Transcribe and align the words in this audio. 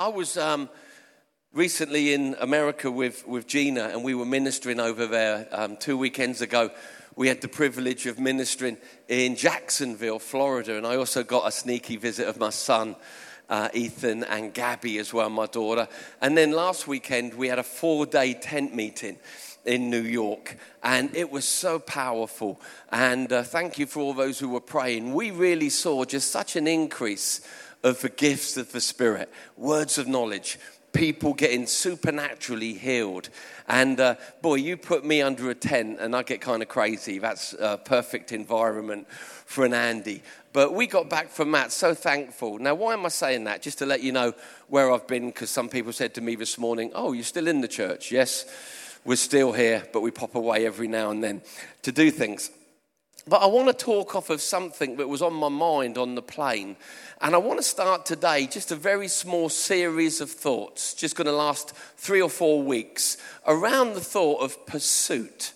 I 0.00 0.06
was 0.06 0.36
um, 0.36 0.68
recently 1.52 2.14
in 2.14 2.36
America 2.38 2.88
with, 2.88 3.26
with 3.26 3.48
Gina, 3.48 3.88
and 3.88 4.04
we 4.04 4.14
were 4.14 4.24
ministering 4.24 4.78
over 4.78 5.08
there 5.08 5.48
um, 5.50 5.76
two 5.76 5.98
weekends 5.98 6.40
ago. 6.40 6.70
We 7.16 7.26
had 7.26 7.40
the 7.40 7.48
privilege 7.48 8.06
of 8.06 8.16
ministering 8.16 8.76
in 9.08 9.34
Jacksonville, 9.34 10.20
Florida, 10.20 10.76
and 10.76 10.86
I 10.86 10.94
also 10.94 11.24
got 11.24 11.48
a 11.48 11.50
sneaky 11.50 11.96
visit 11.96 12.28
of 12.28 12.38
my 12.38 12.50
son. 12.50 12.94
Uh, 13.48 13.70
Ethan 13.74 14.22
and 14.24 14.54
Gabby 14.54 14.98
as 14.98 15.12
well, 15.12 15.30
my 15.30 15.46
daughter. 15.46 15.88
And 16.20 16.36
then 16.36 16.52
last 16.52 16.86
weekend, 16.86 17.34
we 17.34 17.48
had 17.48 17.58
a 17.58 17.64
four 17.64 18.06
day 18.06 18.34
tent 18.34 18.76
meeting 18.76 19.16
in 19.64 19.90
New 19.90 20.02
York, 20.02 20.58
and 20.84 21.12
it 21.16 21.30
was 21.30 21.44
so 21.44 21.80
powerful. 21.80 22.60
And 22.92 23.32
uh, 23.32 23.42
thank 23.42 23.78
you 23.78 23.86
for 23.86 24.00
all 24.00 24.14
those 24.14 24.38
who 24.38 24.50
were 24.50 24.60
praying. 24.60 25.12
We 25.12 25.32
really 25.32 25.70
saw 25.70 26.04
just 26.04 26.30
such 26.30 26.54
an 26.54 26.68
increase 26.68 27.40
of 27.82 28.00
the 28.00 28.08
gifts 28.08 28.56
of 28.56 28.72
the 28.72 28.80
Spirit, 28.80 29.30
words 29.56 29.98
of 29.98 30.08
knowledge, 30.08 30.58
people 30.92 31.34
getting 31.34 31.66
supernaturally 31.66 32.74
healed. 32.74 33.28
And 33.68 34.00
uh, 34.00 34.16
boy, 34.42 34.56
you 34.56 34.76
put 34.76 35.04
me 35.04 35.22
under 35.22 35.50
a 35.50 35.54
tent 35.54 35.98
and 36.00 36.16
I 36.16 36.22
get 36.22 36.40
kind 36.40 36.62
of 36.62 36.68
crazy. 36.68 37.18
That's 37.18 37.52
a 37.54 37.78
perfect 37.78 38.32
environment 38.32 39.08
for 39.10 39.64
an 39.64 39.74
Andy. 39.74 40.22
But 40.52 40.72
we 40.72 40.86
got 40.86 41.10
back 41.10 41.28
from 41.28 41.52
that 41.52 41.72
so 41.72 41.94
thankful. 41.94 42.58
Now, 42.58 42.74
why 42.74 42.94
am 42.94 43.04
I 43.04 43.10
saying 43.10 43.44
that? 43.44 43.62
Just 43.62 43.78
to 43.78 43.86
let 43.86 44.02
you 44.02 44.12
know 44.12 44.32
where 44.68 44.90
I've 44.90 45.06
been, 45.06 45.26
because 45.26 45.50
some 45.50 45.68
people 45.68 45.92
said 45.92 46.14
to 46.14 46.20
me 46.20 46.34
this 46.34 46.58
morning, 46.58 46.90
Oh, 46.94 47.12
you're 47.12 47.22
still 47.22 47.48
in 47.48 47.60
the 47.60 47.68
church? 47.68 48.10
Yes 48.10 48.46
we're 49.08 49.16
still 49.16 49.52
here, 49.52 49.84
but 49.92 50.02
we 50.02 50.10
pop 50.10 50.34
away 50.34 50.66
every 50.66 50.86
now 50.86 51.10
and 51.10 51.24
then 51.24 51.40
to 51.82 51.90
do 51.90 52.10
things. 52.10 52.50
But 53.26 53.42
I 53.42 53.46
want 53.46 53.68
to 53.68 53.72
talk 53.72 54.14
off 54.14 54.28
of 54.28 54.42
something 54.42 54.96
that 54.96 55.08
was 55.08 55.22
on 55.22 55.32
my 55.32 55.48
mind 55.48 55.96
on 55.96 56.14
the 56.14 56.22
plane. 56.22 56.76
And 57.20 57.34
I 57.34 57.38
want 57.38 57.58
to 57.58 57.64
start 57.64 58.06
today 58.06 58.46
just 58.46 58.70
a 58.70 58.76
very 58.76 59.08
small 59.08 59.48
series 59.48 60.20
of 60.20 60.30
thoughts, 60.30 60.94
just 60.94 61.16
going 61.16 61.26
to 61.26 61.32
last 61.32 61.72
three 61.96 62.22
or 62.22 62.30
four 62.30 62.62
weeks, 62.62 63.16
around 63.46 63.94
the 63.94 64.00
thought 64.00 64.40
of 64.40 64.66
pursuit. 64.66 65.52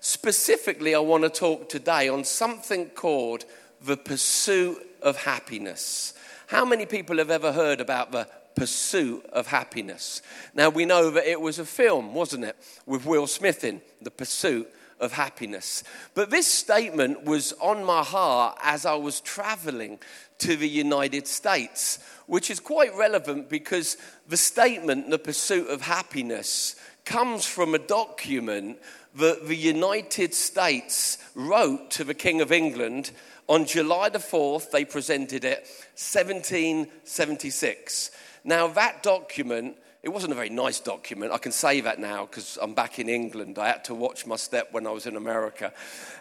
Specifically, 0.00 0.94
I 0.94 0.98
want 0.98 1.22
to 1.22 1.30
talk 1.30 1.68
today 1.68 2.08
on 2.08 2.24
something 2.24 2.86
called 2.86 3.44
the 3.80 3.96
pursuit 3.96 4.78
of 5.00 5.16
happiness. 5.16 6.12
How 6.48 6.64
many 6.64 6.86
people 6.86 7.18
have 7.18 7.30
ever 7.30 7.52
heard 7.52 7.80
about 7.80 8.10
the 8.10 8.28
Pursuit 8.56 9.24
of 9.34 9.46
Happiness. 9.46 10.22
Now, 10.54 10.70
we 10.70 10.86
know 10.86 11.10
that 11.10 11.30
it 11.30 11.40
was 11.40 11.58
a 11.58 11.64
film, 11.66 12.14
wasn't 12.14 12.44
it, 12.44 12.56
with 12.86 13.04
Will 13.04 13.26
Smith 13.26 13.62
in 13.62 13.82
The 14.00 14.10
Pursuit 14.10 14.72
of 15.00 15.12
Happiness. 15.12 15.82
But 16.14 16.30
this 16.30 16.46
statement 16.46 17.24
was 17.24 17.52
on 17.60 17.84
my 17.84 18.02
heart 18.02 18.58
as 18.62 18.86
I 18.86 18.94
was 18.94 19.20
traveling 19.20 19.98
to 20.38 20.56
the 20.56 20.68
United 20.68 21.26
States, 21.26 21.98
which 22.26 22.50
is 22.50 22.60
quite 22.60 22.94
relevant 22.96 23.48
because 23.48 23.96
the 24.28 24.36
statement, 24.36 25.10
The 25.10 25.18
Pursuit 25.18 25.68
of 25.68 25.82
Happiness, 25.82 26.76
comes 27.04 27.46
from 27.46 27.74
a 27.74 27.78
document 27.78 28.78
that 29.14 29.46
the 29.46 29.56
United 29.56 30.34
States 30.34 31.18
wrote 31.34 31.90
to 31.92 32.04
the 32.04 32.14
King 32.14 32.40
of 32.40 32.52
England 32.52 33.12
on 33.48 33.64
July 33.64 34.08
the 34.08 34.18
4th. 34.18 34.70
They 34.70 34.84
presented 34.84 35.44
it, 35.44 35.66
1776. 35.94 38.10
Now, 38.44 38.68
that 38.68 39.02
document, 39.02 39.76
it 40.06 40.12
wasn't 40.12 40.30
a 40.30 40.36
very 40.36 40.50
nice 40.50 40.78
document. 40.78 41.32
I 41.32 41.38
can 41.38 41.50
say 41.50 41.80
that 41.80 41.98
now 41.98 42.26
because 42.26 42.60
I'm 42.62 42.74
back 42.74 43.00
in 43.00 43.08
England. 43.08 43.58
I 43.58 43.66
had 43.66 43.82
to 43.86 43.94
watch 43.94 44.24
my 44.24 44.36
step 44.36 44.68
when 44.70 44.86
I 44.86 44.92
was 44.92 45.04
in 45.04 45.16
America. 45.16 45.72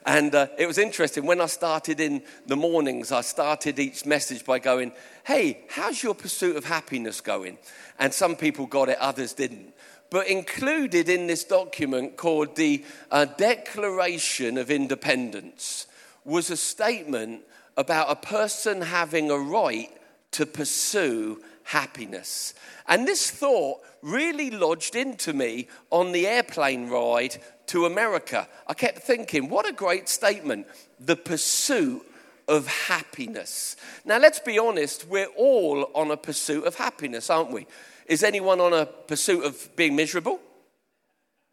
And 0.08 0.33
uh, 0.33 0.47
it 0.58 0.66
was 0.66 0.80
interesting. 0.80 1.28
When 1.28 1.39
I 1.39 1.45
started 1.45 2.00
in 2.00 2.23
the 2.47 2.56
mornings, 2.56 3.11
I 3.11 3.22
started 3.22 3.78
each 3.78 4.03
message 4.03 4.44
by 4.44 4.58
going, 4.58 4.91
Hey, 5.23 5.66
how's 5.69 6.02
your 6.02 6.16
pursuit 6.16 6.56
of 6.56 6.66
happiness 6.66 7.22
going? 7.22 7.59
And 8.00 8.11
some 8.11 8.36
people 8.36 8.66
got 8.66 8.89
it, 8.89 8.97
others 8.97 9.33
didn't. 9.33 9.72
But 10.09 10.30
included 10.30 11.08
in 11.08 11.28
this 11.28 11.44
document 11.44 12.17
called 12.17 12.56
the 12.56 12.83
uh, 13.11 13.25
Declaration 13.25 14.58
of 14.58 14.72
Independence 14.72 15.85
was 16.23 16.50
a 16.50 16.57
statement 16.57 17.44
about 17.78 18.09
a 18.09 18.16
person 18.16 18.81
having 18.81 19.29
a 19.29 19.38
right 19.38 19.91
to 20.31 20.47
pursue 20.47 21.40
happiness. 21.66 22.53
And 22.88 23.08
this 23.08 23.30
thought 23.30 23.81
really 24.02 24.52
lodged 24.52 24.96
into 24.96 25.34
me 25.34 25.68
on 25.90 26.12
the 26.12 26.28
airplane 26.28 26.88
ride 26.88 27.38
to 27.68 27.86
America. 27.86 28.48
I 28.68 28.74
kept 28.76 29.00
thinking, 29.00 29.50
what 29.50 29.68
a 29.68 29.74
great 29.74 30.08
statement. 30.08 30.68
The 31.00 31.16
pursuit 31.16 32.03
of 32.48 32.68
happiness. 32.68 33.76
Now, 34.06 34.20
let's 34.20 34.40
be 34.40 34.59
honest, 34.59 35.08
we're 35.08 35.26
all 35.36 35.90
on 35.96 36.12
a 36.12 36.18
pursuit 36.18 36.66
of 36.66 36.76
happiness, 36.76 37.31
aren't 37.31 37.52
we? 37.52 37.66
Is 38.06 38.24
anyone 38.24 38.62
on 38.62 38.72
a 38.72 38.86
pursuit 38.86 39.44
of 39.44 39.76
being 39.76 39.96
miserable? 39.96 40.40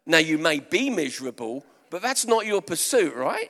Now, 0.05 0.19
you 0.19 0.37
may 0.37 0.59
be 0.59 0.91
miserable, 0.91 1.65
but 1.89 2.03
that's 2.03 2.27
not 2.27 2.45
your 2.45 2.61
pursuit, 2.61 3.15
right? 3.15 3.49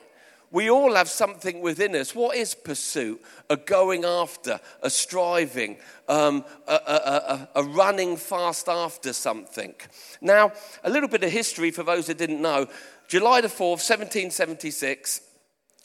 We 0.54 0.70
all 0.70 0.94
have 0.94 1.08
something 1.08 1.62
within 1.62 1.96
us. 1.96 2.14
What 2.14 2.36
is 2.36 2.54
pursuit? 2.54 3.20
A 3.50 3.56
going 3.56 4.04
after, 4.04 4.60
a 4.82 4.88
striving, 4.88 5.78
um, 6.08 6.44
a, 6.68 6.74
a, 6.74 6.94
a, 6.94 7.48
a, 7.56 7.64
running 7.64 8.16
fast 8.16 8.68
after 8.68 9.12
something. 9.12 9.74
Now, 10.20 10.52
a 10.84 10.90
little 10.90 11.08
bit 11.08 11.24
of 11.24 11.32
history 11.32 11.72
for 11.72 11.82
those 11.82 12.06
that 12.06 12.18
didn't 12.18 12.40
know. 12.40 12.68
July 13.08 13.40
the 13.40 13.48
4th, 13.48 13.82
1776, 13.82 15.22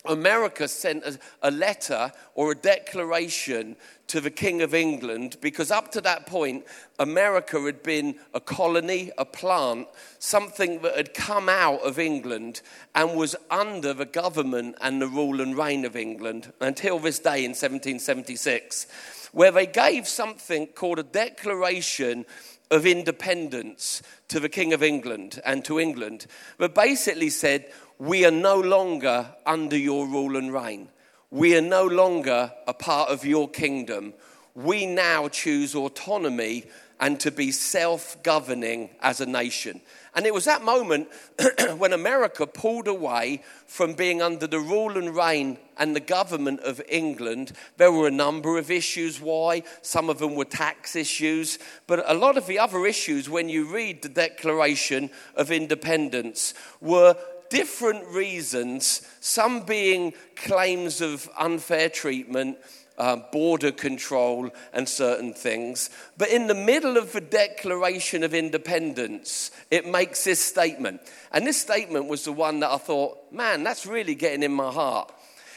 America 0.10 0.68
sent 0.68 1.04
a, 1.04 1.20
a, 1.44 1.52
letter 1.52 2.12
or 2.36 2.52
a 2.52 2.56
declaration 2.56 3.76
to 4.08 4.20
the 4.20 4.32
King 4.32 4.62
of 4.62 4.74
England 4.74 5.38
because 5.40 5.70
up 5.72 5.92
to 5.92 6.02
that 6.02 6.26
point, 6.26 6.66
America 6.98 7.62
had 7.62 7.84
been 7.84 8.16
a 8.34 8.40
colony, 8.40 9.12
a 9.18 9.26
plant, 9.26 9.88
something 10.18 10.82
that 10.82 10.98
had 10.98 11.14
come 11.14 11.48
out 11.48 11.82
of 11.82 12.00
England 12.00 12.62
and 12.96 13.16
was 13.16 13.36
under 13.52 13.94
the 13.94 14.06
government 14.06 14.76
and 14.82 15.02
the 15.02 15.08
rule 15.08 15.40
and 15.40 15.56
reign 15.56 15.86
of 15.86 15.96
England 15.96 16.52
until 16.60 16.98
this 17.00 17.20
day 17.20 17.46
in 17.46 17.52
1776, 17.52 18.88
where 19.32 19.52
they 19.52 19.68
gave 19.68 20.08
something 20.08 20.66
called 20.68 21.00
a 21.00 21.04
Declaration 21.04 22.26
of 22.72 22.86
Independence 22.86 24.02
to 24.28 24.40
the 24.40 24.50
King 24.50 24.74
of 24.74 24.84
England 24.84 25.42
and 25.46 25.64
to 25.66 25.80
England, 25.80 26.28
that 26.58 26.76
basically 26.76 27.30
said, 27.30 27.72
we 28.00 28.26
are 28.26 28.32
no 28.32 28.60
longer 28.60 29.28
under 29.46 29.78
your 29.78 30.08
rule 30.08 30.38
and 30.38 30.54
reign. 30.54 30.88
We 31.30 31.56
are 31.58 31.62
no 31.62 31.86
longer 31.86 32.52
a 32.66 32.74
part 32.74 33.10
of 33.10 33.26
your 33.26 33.50
kingdom. 33.50 34.14
We 34.56 34.86
now 34.86 35.28
choose 35.28 35.76
autonomy 35.76 36.64
and 37.02 37.20
to 37.20 37.32
be 37.32 37.52
self 37.52 38.22
governing 38.24 38.90
as 39.02 39.22
a 39.22 39.26
nation. 39.26 39.82
And 40.16 40.26
it 40.26 40.34
was 40.34 40.46
that 40.46 40.64
moment 40.64 41.10
when 41.78 41.94
America 41.94 42.48
pulled 42.48 42.88
away 42.88 43.44
from 43.68 43.94
being 43.94 44.22
under 44.22 44.48
the 44.48 44.60
rule 44.60 44.98
and 44.98 45.16
reign 45.16 45.58
and 45.78 45.96
the 45.96 46.02
government 46.02 46.62
of 46.62 46.82
England. 46.90 47.52
There 47.78 47.92
were 47.92 48.08
a 48.08 48.12
number 48.12 48.58
of 48.58 48.72
issues 48.72 49.22
why. 49.22 49.64
Some 49.82 50.10
of 50.10 50.20
them 50.20 50.36
were 50.36 50.46
tax 50.46 50.96
issues. 50.96 51.60
But 51.86 52.10
a 52.10 52.16
lot 52.16 52.38
of 52.38 52.48
the 52.48 52.60
other 52.60 52.86
issues, 52.86 53.30
when 53.30 53.50
you 53.50 53.74
read 53.74 54.02
the 54.02 54.10
Declaration 54.10 55.10
of 55.36 55.52
Independence, 55.52 56.54
were 56.82 57.16
different 57.50 58.08
reasons, 58.08 59.02
some 59.20 59.62
being 59.62 60.14
claims 60.36 61.02
of 61.02 61.30
unfair 61.38 61.90
treatment, 61.90 62.58
uh, 62.98 63.18
border 63.32 63.72
control, 63.72 64.50
and 64.74 64.88
certain 64.88 65.34
things. 65.34 65.90
But 66.18 66.30
in 66.30 66.48
the 66.48 66.54
middle 66.54 66.98
of 66.98 67.14
the 67.14 67.22
Declaration 67.22 68.24
of 68.24 68.34
Independence, 68.34 69.52
it 69.72 69.88
makes 69.88 70.24
this 70.24 70.44
statement. 70.44 71.02
And 71.32 71.48
this 71.48 71.60
statement 71.60 72.08
was 72.08 72.26
the 72.26 72.34
one 72.34 72.60
that 72.60 72.72
I 72.72 72.78
thought, 72.78 73.32
man, 73.32 73.64
that's 73.64 73.86
really 73.86 74.16
getting 74.16 74.44
in 74.44 74.52
my 74.52 74.72
heart. 74.72 75.12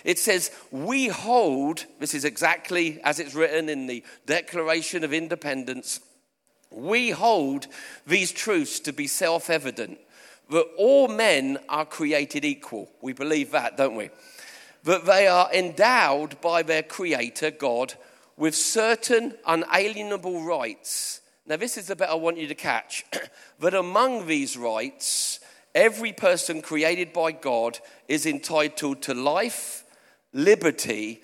It 0.04 0.18
says, 0.18 0.50
We 0.70 1.08
hold, 1.08 1.84
this 1.98 2.14
is 2.14 2.24
exactly 2.24 3.00
as 3.02 3.18
it's 3.18 3.34
written 3.34 3.68
in 3.68 3.86
the 3.86 4.04
Declaration 4.26 5.04
of 5.04 5.12
Independence, 5.12 6.00
we 6.70 7.10
hold 7.10 7.66
these 8.06 8.32
truths 8.32 8.80
to 8.80 8.92
be 8.92 9.06
self 9.06 9.50
evident 9.50 9.98
that 10.52 10.68
all 10.76 11.08
men 11.08 11.58
are 11.68 11.86
created 11.86 12.44
equal. 12.44 12.90
We 13.00 13.14
believe 13.14 13.50
that, 13.52 13.78
don't 13.78 13.96
we? 13.96 14.10
That 14.84 15.06
they 15.06 15.26
are 15.26 15.52
endowed 15.52 16.40
by 16.42 16.62
their 16.62 16.82
Creator, 16.82 17.52
God, 17.52 17.94
with 18.36 18.54
certain 18.54 19.34
unalienable 19.46 20.42
rights. 20.42 21.22
Now, 21.46 21.56
this 21.56 21.78
is 21.78 21.86
the 21.86 21.96
bit 21.96 22.10
I 22.10 22.14
want 22.14 22.36
you 22.36 22.46
to 22.48 22.54
catch. 22.54 23.04
that 23.60 23.74
among 23.74 24.26
these 24.26 24.56
rights, 24.56 25.40
every 25.74 26.12
person 26.12 26.60
created 26.60 27.14
by 27.14 27.32
God 27.32 27.78
is 28.06 28.26
entitled 28.26 29.00
to 29.02 29.14
life, 29.14 29.84
liberty, 30.34 31.22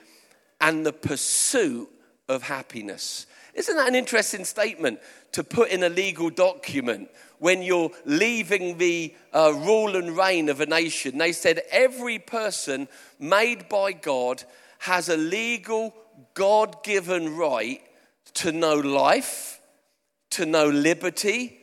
and 0.58 0.86
the 0.86 0.92
pursuit 0.92 1.88
of 2.28 2.44
happiness. 2.44 3.26
Isn't 3.58 3.76
that 3.76 3.88
an 3.88 3.96
interesting 3.96 4.44
statement 4.44 5.00
to 5.32 5.42
put 5.42 5.70
in 5.70 5.82
a 5.82 5.88
legal 5.88 6.30
document 6.30 7.10
when 7.40 7.60
you're 7.60 7.90
leaving 8.04 8.78
the 8.78 9.12
uh, 9.34 9.52
rule 9.52 9.96
and 9.96 10.16
reign 10.16 10.48
of 10.48 10.60
a 10.60 10.66
nation. 10.66 11.18
They 11.18 11.32
said 11.32 11.62
every 11.72 12.20
person 12.20 12.86
made 13.18 13.68
by 13.68 13.92
God 13.92 14.44
has 14.78 15.08
a 15.08 15.16
legal, 15.16 15.92
God 16.34 16.84
given 16.84 17.36
right 17.36 17.82
to 18.34 18.52
know 18.52 18.76
life, 18.76 19.60
to 20.30 20.46
know 20.46 20.68
liberty, 20.68 21.58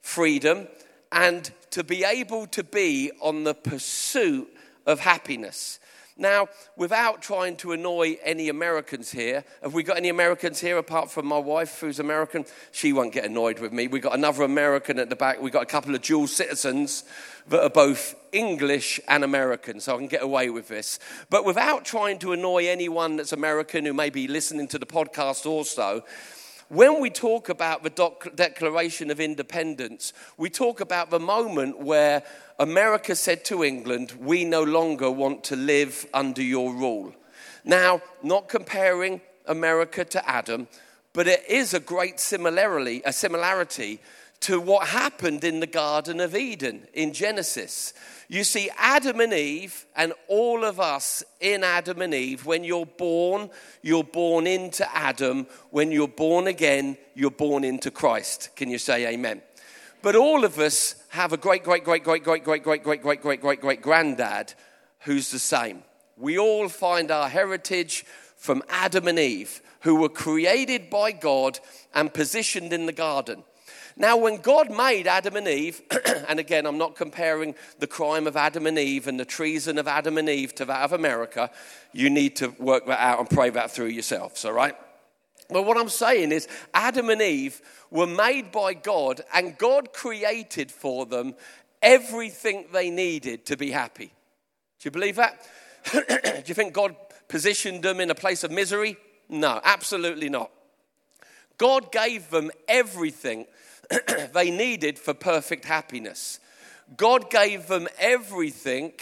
freedom, 0.00 0.66
and 1.12 1.50
to 1.72 1.84
be 1.84 2.04
able 2.04 2.46
to 2.46 2.64
be 2.64 3.12
on 3.20 3.44
the 3.44 3.54
pursuit 3.54 4.48
of 4.86 5.00
happiness. 5.00 5.78
Now, 6.16 6.46
without 6.76 7.22
trying 7.22 7.56
to 7.56 7.72
annoy 7.72 8.18
any 8.22 8.48
Americans 8.48 9.10
here, 9.10 9.42
have 9.62 9.74
we 9.74 9.82
got 9.82 9.96
any 9.96 10.10
Americans 10.10 10.60
here 10.60 10.78
apart 10.78 11.10
from 11.10 11.26
my 11.26 11.38
wife 11.38 11.80
who's 11.80 11.98
American? 11.98 12.44
She 12.70 12.92
won't 12.92 13.12
get 13.12 13.24
annoyed 13.24 13.58
with 13.58 13.72
me. 13.72 13.88
We've 13.88 14.00
got 14.00 14.14
another 14.14 14.44
American 14.44 15.00
at 15.00 15.10
the 15.10 15.16
back. 15.16 15.42
We've 15.42 15.52
got 15.52 15.64
a 15.64 15.66
couple 15.66 15.92
of 15.92 16.02
dual 16.02 16.28
citizens 16.28 17.02
that 17.48 17.64
are 17.64 17.70
both 17.70 18.14
English 18.30 19.00
and 19.08 19.24
American, 19.24 19.80
so 19.80 19.96
I 19.96 19.98
can 19.98 20.06
get 20.06 20.22
away 20.22 20.50
with 20.50 20.68
this. 20.68 21.00
But 21.30 21.44
without 21.44 21.84
trying 21.84 22.20
to 22.20 22.32
annoy 22.32 22.68
anyone 22.68 23.16
that's 23.16 23.32
American 23.32 23.84
who 23.84 23.92
may 23.92 24.10
be 24.10 24.28
listening 24.28 24.68
to 24.68 24.78
the 24.78 24.86
podcast 24.86 25.46
also, 25.46 26.04
when 26.68 27.00
we 27.00 27.10
talk 27.10 27.48
about 27.48 27.82
the 27.82 28.30
Declaration 28.34 29.10
of 29.10 29.20
Independence, 29.20 30.12
we 30.36 30.50
talk 30.50 30.80
about 30.80 31.10
the 31.10 31.20
moment 31.20 31.80
where 31.80 32.22
America 32.58 33.14
said 33.14 33.44
to 33.46 33.64
England, 33.64 34.12
We 34.18 34.44
no 34.44 34.62
longer 34.62 35.10
want 35.10 35.44
to 35.44 35.56
live 35.56 36.06
under 36.14 36.42
your 36.42 36.72
rule. 36.72 37.14
Now, 37.64 38.02
not 38.22 38.48
comparing 38.48 39.20
America 39.46 40.04
to 40.04 40.28
Adam, 40.28 40.68
but 41.12 41.28
it 41.28 41.44
is 41.48 41.74
a 41.74 41.80
great 41.80 42.18
similarity, 42.18 43.02
a 43.04 43.12
similarity 43.12 44.00
to 44.44 44.60
what 44.60 44.88
happened 44.88 45.42
in 45.42 45.60
the 45.60 45.66
Garden 45.66 46.20
of 46.20 46.36
Eden 46.36 46.86
in 46.92 47.14
Genesis. 47.14 47.94
You 48.28 48.44
see, 48.44 48.70
Adam 48.76 49.20
and 49.20 49.32
Eve, 49.32 49.86
and 49.96 50.12
all 50.28 50.64
of 50.64 50.78
us 50.78 51.24
in 51.40 51.64
Adam 51.64 52.02
and 52.02 52.12
Eve, 52.12 52.44
when 52.44 52.62
you're 52.62 52.84
born, 52.84 53.48
you're 53.80 54.04
born 54.04 54.46
into 54.46 54.86
Adam. 54.94 55.46
When 55.70 55.90
you're 55.90 56.08
born 56.08 56.46
again, 56.46 56.98
you're 57.14 57.30
born 57.30 57.64
into 57.64 57.90
Christ. 57.90 58.50
Can 58.54 58.68
you 58.68 58.76
say 58.76 59.14
amen? 59.14 59.40
But 60.02 60.14
all 60.14 60.44
of 60.44 60.58
us 60.58 60.96
have 61.08 61.32
a 61.32 61.38
great, 61.38 61.64
great, 61.64 61.82
great, 61.82 62.04
great, 62.04 62.22
great, 62.22 62.44
great, 62.44 62.62
great, 62.62 62.82
great, 62.82 63.00
great, 63.00 63.22
great, 63.22 63.40
great, 63.40 63.60
great 63.62 63.80
granddad 63.80 64.52
who's 65.00 65.30
the 65.30 65.38
same. 65.38 65.82
We 66.18 66.38
all 66.38 66.68
find 66.68 67.10
our 67.10 67.30
heritage 67.30 68.04
from 68.36 68.62
Adam 68.68 69.08
and 69.08 69.18
Eve, 69.18 69.62
who 69.80 69.96
were 69.96 70.10
created 70.10 70.90
by 70.90 71.12
God 71.12 71.60
and 71.94 72.12
positioned 72.12 72.74
in 72.74 72.84
the 72.84 72.92
garden. 72.92 73.42
Now, 73.96 74.16
when 74.16 74.38
God 74.38 74.70
made 74.70 75.06
Adam 75.06 75.36
and 75.36 75.46
Eve, 75.46 75.80
and 76.28 76.40
again, 76.40 76.66
I'm 76.66 76.78
not 76.78 76.96
comparing 76.96 77.54
the 77.78 77.86
crime 77.86 78.26
of 78.26 78.36
Adam 78.36 78.66
and 78.66 78.78
Eve 78.78 79.06
and 79.06 79.20
the 79.20 79.24
treason 79.24 79.78
of 79.78 79.86
Adam 79.86 80.18
and 80.18 80.28
Eve 80.28 80.54
to 80.56 80.64
that 80.64 80.82
of 80.82 80.92
America, 80.92 81.50
you 81.92 82.10
need 82.10 82.36
to 82.36 82.48
work 82.58 82.86
that 82.86 82.98
out 82.98 83.20
and 83.20 83.30
pray 83.30 83.50
that 83.50 83.70
through 83.70 83.86
yourselves, 83.86 84.44
all 84.44 84.52
right? 84.52 84.74
But 85.48 85.64
what 85.64 85.76
I'm 85.76 85.88
saying 85.88 86.32
is, 86.32 86.48
Adam 86.72 87.10
and 87.10 87.22
Eve 87.22 87.60
were 87.90 88.06
made 88.06 88.50
by 88.50 88.74
God, 88.74 89.20
and 89.32 89.56
God 89.56 89.92
created 89.92 90.72
for 90.72 91.06
them 91.06 91.34
everything 91.80 92.66
they 92.72 92.90
needed 92.90 93.46
to 93.46 93.56
be 93.56 93.70
happy. 93.70 94.06
Do 94.06 94.86
you 94.86 94.90
believe 94.90 95.16
that? 95.16 95.40
Do 95.92 96.42
you 96.46 96.54
think 96.54 96.72
God 96.72 96.96
positioned 97.28 97.82
them 97.82 98.00
in 98.00 98.10
a 98.10 98.14
place 98.14 98.42
of 98.42 98.50
misery? 98.50 98.96
No, 99.28 99.60
absolutely 99.62 100.28
not. 100.28 100.50
God 101.58 101.92
gave 101.92 102.30
them 102.30 102.50
everything 102.66 103.46
they 104.34 104.50
needed 104.50 104.98
for 104.98 105.14
perfect 105.14 105.64
happiness. 105.64 106.40
God 106.96 107.30
gave 107.30 107.66
them 107.66 107.88
everything 107.98 108.92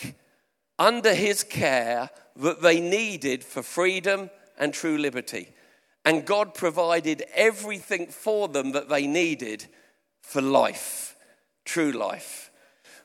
under 0.78 1.14
His 1.14 1.42
care 1.42 2.10
that 2.36 2.62
they 2.62 2.80
needed 2.80 3.44
for 3.44 3.62
freedom 3.62 4.30
and 4.58 4.72
true 4.72 4.98
liberty. 4.98 5.48
And 6.04 6.26
God 6.26 6.54
provided 6.54 7.24
everything 7.34 8.06
for 8.08 8.48
them 8.48 8.72
that 8.72 8.88
they 8.88 9.06
needed 9.06 9.66
for 10.20 10.42
life, 10.42 11.16
true 11.64 11.92
life. 11.92 12.50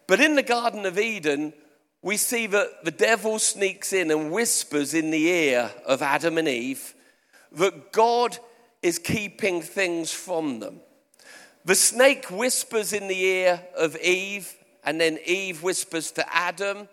But 0.08 0.22
in 0.22 0.36
the 0.36 0.44
Garden 0.44 0.86
of 0.86 0.98
Eden, 0.98 1.54
we 2.02 2.18
see 2.18 2.48
that 2.48 2.84
the 2.84 2.92
devil 2.92 3.40
sneaks 3.40 3.92
in 3.92 4.12
and 4.12 4.32
whispers 4.32 4.94
in 4.94 5.12
the 5.12 5.28
ear 5.28 5.72
of 5.86 6.02
Adam 6.02 6.38
and 6.38 6.48
Eve 6.48 6.94
that 7.52 7.92
God 7.92 8.38
is 8.82 9.00
keeping 9.00 9.62
things 9.62 10.12
from 10.12 10.60
them. 10.60 10.80
The 11.68 11.76
snake 11.76 12.32
whispers 12.32 12.94
in 12.94 13.10
the 13.10 13.22
ear 13.22 13.62
of 13.76 13.98
Eve, 13.98 14.56
and 14.86 15.02
then 15.02 15.20
Eve 15.26 15.64
whispers 15.64 16.12
to 16.12 16.34
Adam 16.34 16.88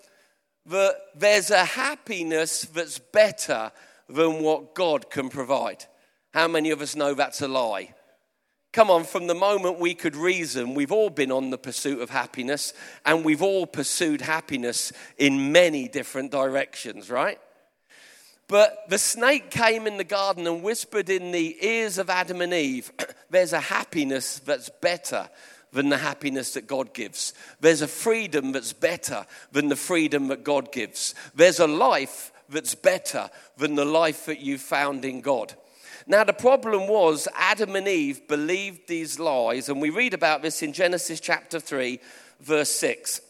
that 0.67 0.97
there's 1.15 1.53
a 1.53 1.65
happiness 1.65 2.63
that's 2.63 2.99
better 2.99 3.71
than 4.09 4.43
what 4.43 4.75
God 4.75 5.11
can 5.11 5.29
provide. 5.29 5.85
How 6.33 6.49
many 6.49 6.73
of 6.73 6.83
us 6.83 6.97
know 6.97 7.15
that's 7.15 7.41
a 7.41 7.47
lie? 7.47 7.95
Come 8.73 8.91
on, 8.91 9.05
from 9.05 9.29
the 9.29 9.35
moment 9.37 9.79
we 9.79 9.95
could 9.95 10.17
reason, 10.17 10.75
we've 10.75 10.91
all 10.91 11.09
been 11.09 11.31
on 11.31 11.51
the 11.51 11.59
pursuit 11.59 12.01
of 12.01 12.11
happiness, 12.11 12.73
and 13.07 13.25
we've 13.25 13.43
all 13.43 13.69
pursued 13.69 14.23
happiness 14.23 14.93
in 15.17 15.53
many 15.53 15.87
different 15.87 16.33
directions, 16.33 17.11
right? 17.11 17.39
But 18.49 18.89
the 18.89 18.99
snake 18.99 19.51
came 19.51 19.87
in 19.87 19.97
the 19.97 20.05
garden 20.05 20.47
and 20.47 20.63
whispered 20.63 21.09
in 21.09 21.33
the 21.33 21.57
ears 21.65 21.99
of 21.99 22.11
Adam 22.11 22.41
and 22.41 22.53
Eve 22.53 22.93
there's 23.31 23.53
a 23.53 23.61
happiness 23.61 24.39
that's 24.41 24.69
better 24.69 25.29
than 25.73 25.89
the 25.89 25.99
happiness 25.99 26.55
that 26.55 26.67
God 26.67 26.95
gives. 26.95 27.35
There's 27.61 27.83
a 27.83 27.89
freedom 27.89 28.53
that's 28.53 28.73
better 28.73 29.27
than 29.53 29.69
the 29.69 29.77
freedom 29.77 30.29
that 30.29 30.45
God 30.45 30.73
gives. 30.73 31.15
There's 31.35 31.59
a 31.59 31.67
life 31.67 32.33
that's 32.49 32.75
better 32.75 33.29
than 33.57 33.75
the 33.75 33.85
life 33.85 34.27
that 34.27 34.41
you 34.41 34.59
found 34.59 35.05
in 35.05 35.21
God. 35.21 35.55
Now, 36.07 36.23
the 36.23 36.35
problem 36.35 36.87
was 36.87 37.27
Adam 37.35 37.77
and 37.77 37.89
Eve 37.89 38.29
believed 38.29 38.87
these 38.87 39.19
lies, 39.19 39.69
and 39.69 39.81
we 39.81 39.91
read 39.91 40.13
about 40.13 40.43
this 40.43 40.63
in 40.63 40.75
Genesis 40.75 41.19
chapter 41.19 41.59
3, 41.59 41.99
verse 42.41 42.71
6. 42.71 43.23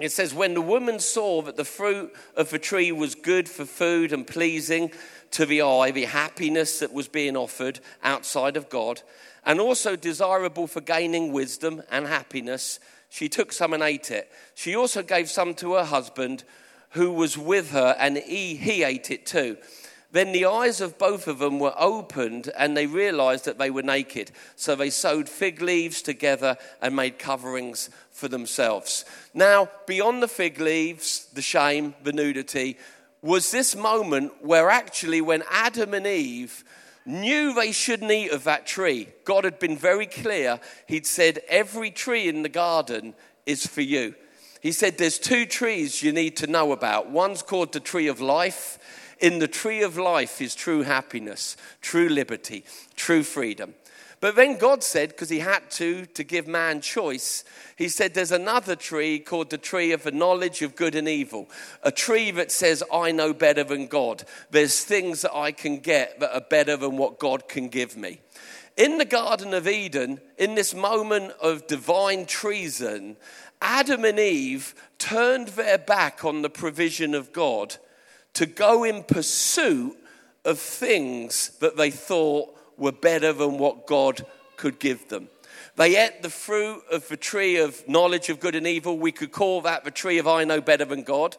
It 0.00 0.10
says, 0.10 0.34
When 0.34 0.54
the 0.54 0.60
woman 0.60 0.98
saw 0.98 1.42
that 1.42 1.56
the 1.56 1.64
fruit 1.64 2.12
of 2.36 2.50
the 2.50 2.58
tree 2.58 2.90
was 2.90 3.14
good 3.14 3.48
for 3.48 3.64
food 3.64 4.12
and 4.12 4.26
pleasing 4.26 4.90
to 5.32 5.46
the 5.46 5.62
eye, 5.62 5.92
the 5.92 6.06
happiness 6.06 6.80
that 6.80 6.92
was 6.92 7.06
being 7.06 7.36
offered 7.36 7.80
outside 8.02 8.56
of 8.56 8.68
God, 8.68 9.02
and 9.46 9.60
also 9.60 9.94
desirable 9.94 10.66
for 10.66 10.80
gaining 10.80 11.32
wisdom 11.32 11.82
and 11.90 12.06
happiness, 12.06 12.80
she 13.08 13.28
took 13.28 13.52
some 13.52 13.72
and 13.72 13.82
ate 13.82 14.10
it. 14.10 14.30
She 14.54 14.74
also 14.74 15.02
gave 15.02 15.30
some 15.30 15.54
to 15.54 15.74
her 15.74 15.84
husband 15.84 16.42
who 16.90 17.12
was 17.12 17.38
with 17.38 17.70
her, 17.70 17.94
and 17.98 18.16
he, 18.16 18.56
he 18.56 18.82
ate 18.82 19.10
it 19.10 19.26
too. 19.26 19.56
Then 20.14 20.30
the 20.30 20.46
eyes 20.46 20.80
of 20.80 20.96
both 20.96 21.26
of 21.26 21.40
them 21.40 21.58
were 21.58 21.74
opened 21.76 22.48
and 22.56 22.76
they 22.76 22.86
realized 22.86 23.46
that 23.46 23.58
they 23.58 23.68
were 23.68 23.82
naked. 23.82 24.30
So 24.54 24.76
they 24.76 24.90
sewed 24.90 25.28
fig 25.28 25.60
leaves 25.60 26.02
together 26.02 26.56
and 26.80 26.94
made 26.94 27.18
coverings 27.18 27.90
for 28.12 28.28
themselves. 28.28 29.04
Now, 29.34 29.68
beyond 29.88 30.22
the 30.22 30.28
fig 30.28 30.60
leaves, 30.60 31.26
the 31.34 31.42
shame, 31.42 31.94
the 32.04 32.12
nudity, 32.12 32.78
was 33.22 33.50
this 33.50 33.74
moment 33.74 34.34
where 34.40 34.70
actually, 34.70 35.20
when 35.20 35.42
Adam 35.50 35.94
and 35.94 36.06
Eve 36.06 36.62
knew 37.04 37.52
they 37.52 37.72
shouldn't 37.72 38.12
eat 38.12 38.30
of 38.30 38.44
that 38.44 38.68
tree, 38.68 39.08
God 39.24 39.42
had 39.42 39.58
been 39.58 39.76
very 39.76 40.06
clear. 40.06 40.60
He'd 40.86 41.08
said, 41.08 41.40
Every 41.48 41.90
tree 41.90 42.28
in 42.28 42.44
the 42.44 42.48
garden 42.48 43.14
is 43.46 43.66
for 43.66 43.80
you. 43.80 44.14
He 44.60 44.70
said, 44.70 44.96
There's 44.96 45.18
two 45.18 45.44
trees 45.44 46.04
you 46.04 46.12
need 46.12 46.36
to 46.36 46.46
know 46.46 46.70
about. 46.70 47.10
One's 47.10 47.42
called 47.42 47.72
the 47.72 47.80
tree 47.80 48.06
of 48.06 48.20
life 48.20 48.78
in 49.20 49.38
the 49.38 49.48
tree 49.48 49.82
of 49.82 49.96
life 49.96 50.40
is 50.40 50.54
true 50.54 50.82
happiness, 50.82 51.56
true 51.80 52.08
liberty, 52.08 52.64
true 52.96 53.22
freedom. 53.22 53.74
But 54.20 54.36
then 54.36 54.56
God 54.56 54.82
said, 54.82 55.10
because 55.10 55.28
He 55.28 55.40
had 55.40 55.70
to, 55.72 56.06
to 56.06 56.24
give 56.24 56.46
man 56.46 56.80
choice, 56.80 57.44
He 57.76 57.88
said, 57.90 58.14
There's 58.14 58.32
another 58.32 58.74
tree 58.74 59.18
called 59.18 59.50
the 59.50 59.58
tree 59.58 59.92
of 59.92 60.02
the 60.02 60.12
knowledge 60.12 60.62
of 60.62 60.76
good 60.76 60.94
and 60.94 61.06
evil. 61.06 61.50
A 61.82 61.92
tree 61.92 62.30
that 62.30 62.50
says, 62.50 62.82
I 62.90 63.12
know 63.12 63.34
better 63.34 63.64
than 63.64 63.86
God. 63.86 64.24
There's 64.50 64.82
things 64.82 65.22
that 65.22 65.34
I 65.34 65.52
can 65.52 65.78
get 65.78 66.20
that 66.20 66.34
are 66.34 66.40
better 66.40 66.76
than 66.76 66.96
what 66.96 67.18
God 67.18 67.48
can 67.48 67.68
give 67.68 67.98
me. 67.98 68.20
In 68.76 68.96
the 68.96 69.04
Garden 69.04 69.52
of 69.52 69.68
Eden, 69.68 70.20
in 70.38 70.54
this 70.54 70.74
moment 70.74 71.32
of 71.42 71.66
divine 71.66 72.24
treason, 72.24 73.16
Adam 73.60 74.04
and 74.04 74.18
Eve 74.18 74.74
turned 74.98 75.48
their 75.48 75.78
back 75.78 76.24
on 76.24 76.42
the 76.42 76.50
provision 76.50 77.14
of 77.14 77.32
God 77.32 77.76
to 78.34 78.46
go 78.46 78.84
in 78.84 79.02
pursuit 79.02 79.96
of 80.44 80.58
things 80.58 81.50
that 81.60 81.76
they 81.76 81.90
thought 81.90 82.54
were 82.76 82.92
better 82.92 83.32
than 83.32 83.58
what 83.58 83.86
God 83.86 84.26
could 84.56 84.78
give 84.78 85.08
them. 85.08 85.28
They 85.76 85.96
ate 85.96 86.22
the 86.22 86.30
fruit 86.30 86.82
of 86.90 87.08
the 87.08 87.16
tree 87.16 87.56
of 87.56 87.88
knowledge 87.88 88.28
of 88.28 88.40
good 88.40 88.54
and 88.54 88.66
evil. 88.66 88.98
We 88.98 89.12
could 89.12 89.32
call 89.32 89.60
that 89.62 89.84
the 89.84 89.90
tree 89.90 90.18
of 90.18 90.28
I 90.28 90.44
know 90.44 90.60
better 90.60 90.84
than 90.84 91.02
God. 91.02 91.36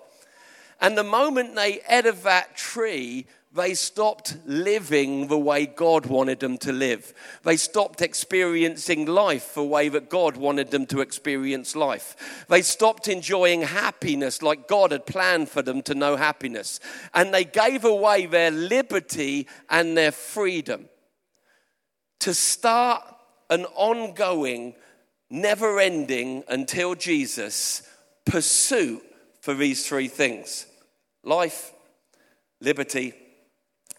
And 0.81 0.97
the 0.97 1.03
moment 1.03 1.55
they 1.55 1.81
ate 1.89 2.05
of 2.05 2.23
that 2.23 2.57
tree, 2.57 3.27
they 3.55 3.73
stopped 3.73 4.35
living 4.45 5.27
the 5.27 5.39
way 5.39 5.65
God 5.65 6.07
wanted 6.07 6.41
them 6.41 6.57
to 6.59 6.73
live. 6.73 7.13
They 7.43 7.55
stopped 7.55 8.01
experiencing 8.01 9.05
life 9.05 9.53
the 9.53 9.63
way 9.63 9.87
that 9.87 10.09
God 10.09 10.35
wanted 10.35 10.71
them 10.71 10.85
to 10.87 10.99
experience 10.99 11.73
life. 11.73 12.45
They 12.49 12.61
stopped 12.61 13.07
enjoying 13.07 13.61
happiness 13.61 14.41
like 14.41 14.67
God 14.67 14.91
had 14.91 15.05
planned 15.05 15.47
for 15.47 15.61
them 15.61 15.81
to 15.83 15.95
know 15.95 16.17
happiness. 16.17 16.81
And 17.13 17.33
they 17.33 17.45
gave 17.45 17.85
away 17.85 18.25
their 18.25 18.51
liberty 18.51 19.47
and 19.69 19.97
their 19.97 20.11
freedom 20.11 20.89
to 22.19 22.33
start 22.33 23.03
an 23.49 23.63
ongoing, 23.75 24.75
never 25.29 25.79
ending 25.79 26.43
until 26.49 26.93
Jesus 26.93 27.83
pursuit 28.25 29.01
for 29.39 29.53
these 29.53 29.87
three 29.87 30.09
things 30.09 30.65
life, 31.23 31.71
liberty, 32.59 33.13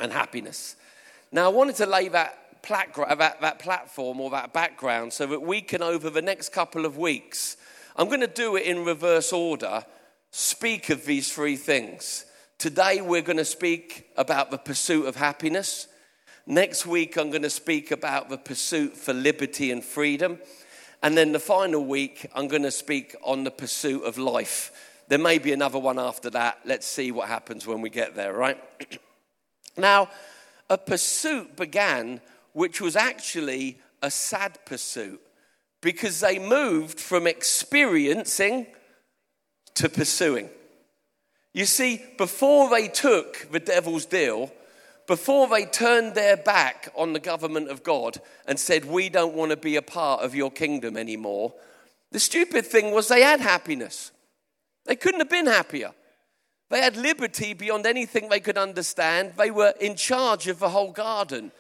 and 0.01 0.13
happiness. 0.13 0.77
Now, 1.33 1.47
I 1.47 1.49
wanted 1.49 1.77
to 1.77 1.87
lay 1.87 2.09
that, 2.09 2.63
plat- 2.63 2.95
that, 2.95 3.41
that 3.41 3.59
platform 3.59 4.21
or 4.21 4.31
that 4.31 4.53
background 4.53 5.13
so 5.13 5.27
that 5.27 5.43
we 5.43 5.61
can, 5.61 5.83
over 5.83 6.11
the 6.11 6.23
next 6.23 6.51
couple 6.51 6.85
of 6.85 6.97
weeks, 6.97 7.57
I'm 7.97 8.09
going 8.09 8.21
to 8.21 8.27
do 8.27 8.57
it 8.57 8.65
in 8.65 8.85
reverse 8.85 9.33
order, 9.33 9.85
speak 10.31 10.91
of 10.91 11.05
these 11.05 11.33
three 11.33 11.57
things. 11.57 12.27
Today, 12.59 13.01
we're 13.01 13.23
going 13.23 13.39
to 13.39 13.45
speak 13.45 14.09
about 14.17 14.51
the 14.51 14.59
pursuit 14.59 15.07
of 15.07 15.17
happiness. 15.17 15.89
Next 16.47 16.87
week, 16.87 17.17
I'm 17.17 17.31
going 17.31 17.43
to 17.43 17.51
speak 17.51 17.91
about 17.91 18.29
the 18.29 18.39
pursuit 18.39 18.97
for 18.97 19.13
liberty 19.13 19.73
and 19.73 19.85
freedom. 19.85 20.39
And 21.03 21.17
then 21.17 21.33
the 21.33 21.39
final 21.39 21.85
week, 21.85 22.27
I'm 22.35 22.49
going 22.49 22.63
to 22.63 22.71
speak 22.71 23.15
on 23.23 23.45
the 23.45 23.51
pursuit 23.51 24.05
of 24.05 24.17
life. 24.19 24.73
There 25.09 25.19
may 25.19 25.39
be 25.39 25.53
another 25.53 25.79
one 25.79 25.99
after 25.99 26.31
that. 26.31 26.61
Let's 26.65 26.87
see 26.87 27.13
what 27.13 27.29
happens 27.29 27.67
when 27.67 27.81
we 27.81 27.91
get 27.91 28.15
there, 28.15 28.33
right? 28.33 28.59
now, 29.77 30.09
a 30.69 30.79
pursuit 30.79 31.57
began 31.57 32.21
which 32.53 32.81
was 32.81 32.97
actually 32.97 33.79
a 34.03 34.11
sad 34.11 34.59
pursuit 34.65 35.21
because 35.83 36.21
they 36.21 36.39
moved 36.39 36.99
from 36.99 37.27
experiencing 37.27 38.67
to 39.75 39.89
pursuing. 39.89 40.49
You 41.53 41.67
see, 41.67 42.03
before 42.19 42.71
they 42.71 42.89
took 42.89 43.51
the 43.51 43.61
devil's 43.61 44.07
deal, 44.07 44.51
before 45.07 45.49
they 45.49 45.65
turned 45.65 46.15
their 46.15 46.37
back 46.37 46.89
on 46.97 47.13
the 47.13 47.21
government 47.21 47.69
of 47.69 47.83
God 47.83 48.19
and 48.47 48.59
said, 48.59 48.85
We 48.85 49.09
don't 49.09 49.35
want 49.35 49.53
to 49.53 49.57
be 49.57 49.77
a 49.77 49.83
part 49.83 50.23
of 50.23 50.35
your 50.35 50.51
kingdom 50.51 50.97
anymore, 50.97 51.55
the 52.13 52.21
stupid 52.21 52.67
thing 52.67 52.93
was 52.93 53.09
they 53.09 53.23
had 53.23 53.41
happiness. 53.41 54.11
They 54.87 54.97
couldn't 54.97 55.21
have 55.21 55.31
been 55.31 55.47
happier. 55.47 55.93
They 56.69 56.81
had 56.81 56.97
liberty 56.97 57.55
beyond 57.55 57.87
anything 57.87 58.29
they 58.29 58.41
could 58.41 58.59
understand. 58.59 59.35
They 59.37 59.51
were 59.51 59.75
in 59.81 59.95
charge 59.95 60.49
of 60.49 60.59
the 60.59 60.71
whole 60.71 60.93
garden. 60.93 61.53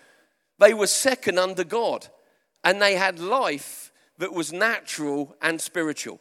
They 0.59 0.75
were 0.75 0.89
second 0.89 1.39
under 1.39 1.65
God. 1.65 2.09
And 2.65 2.83
they 2.83 2.97
had 2.97 3.19
life 3.19 3.93
that 4.19 4.33
was 4.33 4.53
natural 4.53 5.37
and 5.41 5.61
spiritual. 5.61 6.21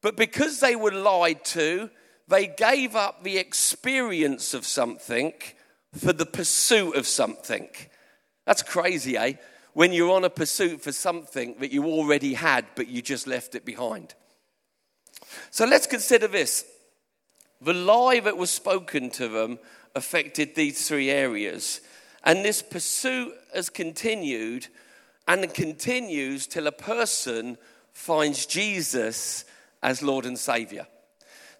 But 0.00 0.16
because 0.16 0.60
they 0.60 0.76
were 0.76 0.92
lied 0.92 1.44
to, 1.46 1.90
they 2.28 2.46
gave 2.46 2.94
up 2.94 3.24
the 3.24 3.38
experience 3.38 4.54
of 4.54 4.66
something 4.66 5.32
for 5.96 6.12
the 6.12 6.26
pursuit 6.26 6.94
of 6.94 7.06
something. 7.06 7.68
That's 8.46 8.62
crazy, 8.62 9.16
eh? 9.16 9.32
When 9.72 9.92
you're 9.92 10.12
on 10.12 10.24
a 10.24 10.30
pursuit 10.30 10.80
for 10.80 10.92
something 10.92 11.56
that 11.60 11.72
you 11.72 11.84
already 11.86 12.34
had, 12.34 12.66
but 12.76 12.88
you 12.88 13.02
just 13.02 13.26
left 13.26 13.54
it 13.54 13.64
behind. 13.64 14.14
So 15.50 15.64
let's 15.66 15.86
consider 15.86 16.28
this. 16.28 16.64
The 17.60 17.74
lie 17.74 18.20
that 18.20 18.36
was 18.36 18.50
spoken 18.50 19.10
to 19.10 19.28
them 19.28 19.58
affected 19.94 20.54
these 20.54 20.86
three 20.86 21.10
areas. 21.10 21.80
And 22.24 22.44
this 22.44 22.62
pursuit 22.62 23.34
has 23.54 23.70
continued 23.70 24.68
and 25.26 25.52
continues 25.52 26.46
till 26.46 26.66
a 26.66 26.72
person 26.72 27.58
finds 27.92 28.46
Jesus 28.46 29.44
as 29.82 30.02
Lord 30.02 30.24
and 30.24 30.38
Savior. 30.38 30.86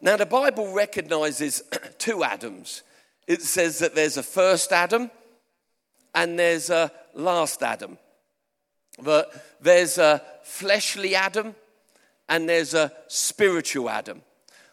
Now, 0.00 0.17
the 0.17 0.26
Bible 0.26 0.73
recognizes 0.73 1.62
two 1.99 2.23
Adams 2.23 2.83
it 3.28 3.43
says 3.43 3.78
that 3.81 3.95
there's 3.95 4.17
a 4.17 4.23
first 4.23 4.73
Adam 4.73 5.11
and 6.14 6.38
there's 6.38 6.71
a 6.71 6.90
last 7.14 7.62
Adam. 7.62 7.99
But 9.00 9.59
there's 9.61 9.99
a 9.99 10.23
fleshly 10.43 11.14
Adam 11.14 11.55
and 12.26 12.49
there's 12.49 12.73
a 12.73 12.90
spiritual 13.07 13.90
Adam. 13.90 14.23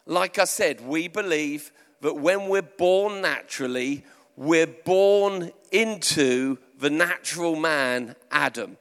Like 0.06 0.38
I 0.38 0.46
said, 0.46 0.82
we 0.82 1.08
believe 1.08 1.72
that 2.02 2.16
when 2.16 2.48
we're 2.48 2.62
born 2.62 3.22
naturally, 3.22 4.04
we're 4.36 4.68
born 4.68 5.52
into 5.72 6.58
the 6.78 6.90
natural 6.90 7.56
man, 7.56 8.16
Adam, 8.30 8.78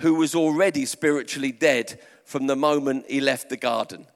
who 0.00 0.14
was 0.14 0.34
already 0.34 0.86
spiritually 0.86 1.52
dead 1.52 2.00
from 2.24 2.46
the 2.46 2.56
moment 2.56 3.04
he 3.08 3.20
left 3.20 3.50
the 3.50 3.56
garden. 3.56 4.06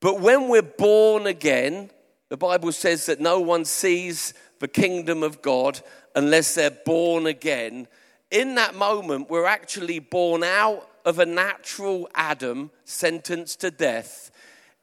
But 0.00 0.20
when 0.20 0.48
we're 0.48 0.62
born 0.62 1.26
again, 1.26 1.90
the 2.28 2.36
Bible 2.36 2.72
says 2.72 3.06
that 3.06 3.20
no 3.20 3.40
one 3.40 3.64
sees 3.64 4.34
the 4.60 4.68
kingdom 4.68 5.22
of 5.22 5.42
God 5.42 5.80
unless 6.14 6.54
they're 6.54 6.70
born 6.70 7.26
again. 7.26 7.86
In 8.30 8.56
that 8.56 8.74
moment, 8.74 9.30
we're 9.30 9.46
actually 9.46 9.98
born 9.98 10.42
out 10.42 10.88
of 11.04 11.18
a 11.18 11.26
natural 11.26 12.08
Adam 12.14 12.70
sentenced 12.84 13.60
to 13.60 13.70
death 13.70 14.30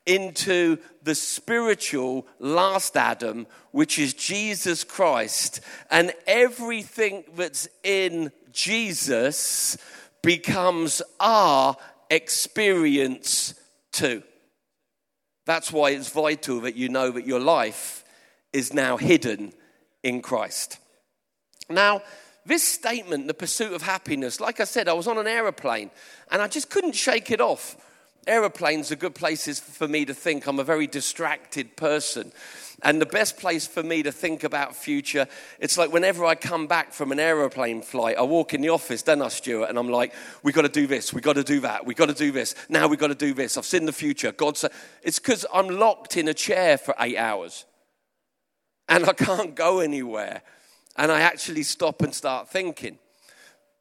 into 0.06 0.78
the 1.04 1.16
spiritual 1.16 2.28
last 2.40 2.96
Adam, 2.96 3.48
which 3.72 4.00
is 4.00 4.14
Jesus 4.14 4.84
Christ. 4.84 5.62
And 5.90 6.14
everything 6.28 7.24
that's 7.36 7.68
in 7.84 8.32
Jesus 8.52 9.78
becomes 10.22 11.02
our 11.20 11.76
experience 12.10 13.54
too. 13.92 14.24
That's 15.46 15.72
why 15.72 15.92
it's 15.92 16.10
vital 16.10 16.62
that 16.62 16.76
you 16.76 16.90
know 16.90 17.12
that 17.12 17.28
your 17.28 17.40
life 17.40 18.04
is 18.52 18.74
now 18.74 18.98
hidden 18.98 19.54
in 20.04 20.22
Christ. 20.22 20.80
Now, 21.70 22.02
this 22.46 22.64
statement, 22.64 23.28
the 23.28 23.34
pursuit 23.34 23.74
of 23.74 23.82
happiness, 23.82 24.40
like 24.40 24.60
I 24.60 24.66
said, 24.66 24.88
I 24.88 24.94
was 24.94 25.08
on 25.08 25.18
an 25.18 25.28
aeroplane 25.28 25.90
and 26.32 26.42
I 26.42 26.48
just 26.48 26.70
couldn't 26.70 26.96
shake 26.96 27.32
it 27.32 27.42
off. 27.42 27.76
Aeroplanes 28.28 28.92
are 28.92 28.96
good 28.96 29.16
places 29.16 29.60
for 29.60 29.88
me 29.88 30.06
to 30.06 30.14
think. 30.14 30.48
I'm 30.48 30.60
a 30.60 30.64
very 30.64 30.88
distracted 30.88 31.76
person. 31.76 32.32
And 32.82 33.02
the 33.02 33.06
best 33.06 33.38
place 33.38 33.66
for 33.66 33.84
me 33.84 34.04
to 34.04 34.12
think 34.12 34.44
about 34.44 34.76
future, 34.76 35.28
it's 35.60 35.78
like 35.78 35.94
whenever 35.94 36.26
I 36.26 36.36
come 36.36 36.68
back 36.68 36.92
from 36.92 37.12
an 37.12 37.20
aeroplane 37.20 37.82
flight, 37.82 38.18
I 38.18 38.24
walk 38.24 38.54
in 38.54 38.62
the 38.62 38.70
office, 38.70 39.02
don't 39.02 39.22
I, 39.22 39.30
Stuart? 39.30 39.70
And 39.70 39.80
I'm 39.80 39.90
like, 39.90 40.14
we 40.44 40.52
got 40.52 40.64
to 40.64 40.70
do 40.70 40.86
this, 40.86 41.14
we 41.14 41.22
got 41.22 41.34
to 41.34 41.44
do 41.44 41.62
that, 41.62 41.86
we 41.86 41.94
got 41.94 42.10
to 42.10 42.14
do 42.14 42.32
this, 42.32 42.54
now 42.68 42.88
we 42.88 42.98
got 42.98 43.08
to 43.08 43.16
do 43.16 43.34
this. 43.34 43.58
I've 43.58 43.66
seen 43.66 43.86
the 43.86 43.94
future. 43.94 44.32
God 44.32 44.58
said, 44.58 44.72
it's 45.04 45.20
because 45.20 45.46
I'm 45.54 45.68
locked 45.68 46.18
in 46.18 46.28
a 46.28 46.34
chair 46.34 46.78
for 46.78 46.94
eight 47.00 47.18
hours 47.18 47.66
and 48.90 49.06
I 49.06 49.14
can't 49.14 49.56
go 49.56 49.80
anywhere. 49.80 50.42
And 50.98 51.12
I 51.12 51.22
actually 51.22 51.64
stop 51.64 52.02
and 52.02 52.14
start 52.14 52.50
thinking. 52.50 52.98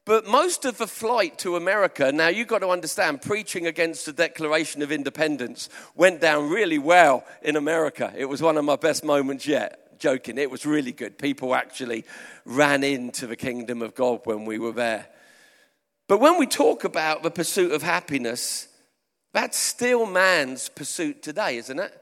But 0.07 0.27
most 0.27 0.67
of 0.67 0.77
the 0.77 0.87
flight 0.87 1.39
to 1.39 1.57
America, 1.57 2.13
now 2.13 2.29
you've 2.29 2.49
got 2.49 2.59
to 2.59 2.69
understand, 2.69 3.23
preaching 3.23 3.67
against 3.67 4.05
the 4.05 4.13
Declaration 4.13 4.83
of 4.83 4.93
Independence 4.93 5.71
went 5.95 6.21
down 6.21 6.51
really 6.51 6.79
well 6.79 7.25
in 7.41 7.57
America. 7.57 8.13
It 8.15 8.27
was 8.27 8.43
one 8.43 8.59
of 8.59 8.65
my 8.67 8.77
best 8.77 9.03
moments 9.03 9.47
yet. 9.47 9.99
Joking, 9.99 10.37
it 10.37 10.51
was 10.51 10.67
really 10.67 10.93
good. 10.93 11.17
People 11.17 11.55
actually 11.55 12.05
ran 12.45 12.85
into 12.85 13.27
the 13.27 13.37
kingdom 13.37 13.81
of 13.81 13.95
God 13.95 14.21
when 14.25 14.45
we 14.45 14.59
were 14.59 14.73
there. 14.73 15.07
But 16.07 16.21
when 16.21 16.39
we 16.39 16.47
talk 16.47 16.85
about 16.85 17.23
the 17.23 17.31
pursuit 17.31 17.73
of 17.73 17.83
happiness, 17.83 18.69
that's 19.33 19.57
still 19.57 20.05
man's 20.05 20.69
pursuit 20.69 21.23
today, 21.23 21.57
isn't 21.57 21.79
it? 21.79 21.99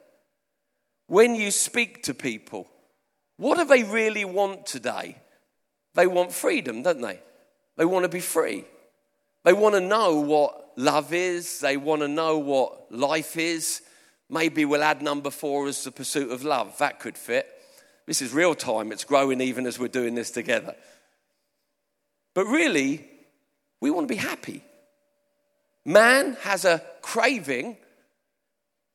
When 1.07 1.37
you 1.37 1.53
speak 1.53 2.03
to 2.05 2.15
people, 2.15 2.67
what 3.37 3.59
do 3.59 3.65
they 3.65 3.85
really 3.85 4.25
want 4.25 4.67
today? 4.67 5.19
They 5.95 6.09
want 6.09 6.33
freedom, 6.33 6.83
don't 6.83 7.01
they? 7.01 7.21
They 7.77 7.85
want 7.85 8.05
to 8.05 8.09
be 8.09 8.21
free. 8.21 8.65
They 9.45 9.53
want 9.53 9.75
to 9.75 9.81
know 9.81 10.21
what 10.21 10.73
love 10.77 11.13
is. 11.13 11.61
They 11.61 11.77
want 11.77 12.03
to 12.03 12.09
know 12.09 12.39
what 12.39 12.93
life 12.93 13.37
is. 13.37 13.83
Maybe 14.29 14.65
we'll 14.65 14.83
add 14.83 15.03
number 15.03 15.31
four 15.31 15.69
as 15.69 15.85
the 15.85 15.91
pursuit 15.91 16.31
of 16.31 16.45
love. 16.45 16.79
That 16.79 17.01
could 17.01 17.19
fit. 17.19 17.47
This 18.07 18.23
is 18.23 18.33
real 18.33 18.55
time. 18.55 18.93
It's 18.93 19.05
growing 19.05 19.41
even 19.41 19.67
as 19.67 19.79
we're 19.79 19.89
doing 19.89 20.15
this 20.15 20.31
together. 20.31 20.75
But 22.35 22.47
really, 22.47 23.07
we 23.81 23.91
want 23.91 24.09
to 24.09 24.15
be 24.15 24.21
happy. 24.21 24.63
Man 25.85 26.37
has 26.43 26.65
a 26.65 26.83
craving 27.03 27.77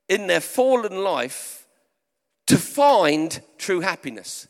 in 0.08 0.28
their 0.28 0.40
fallen 0.40 1.04
life 1.04 1.66
to 2.48 2.58
find 2.58 3.42
true 3.58 3.82
happiness. 3.82 4.48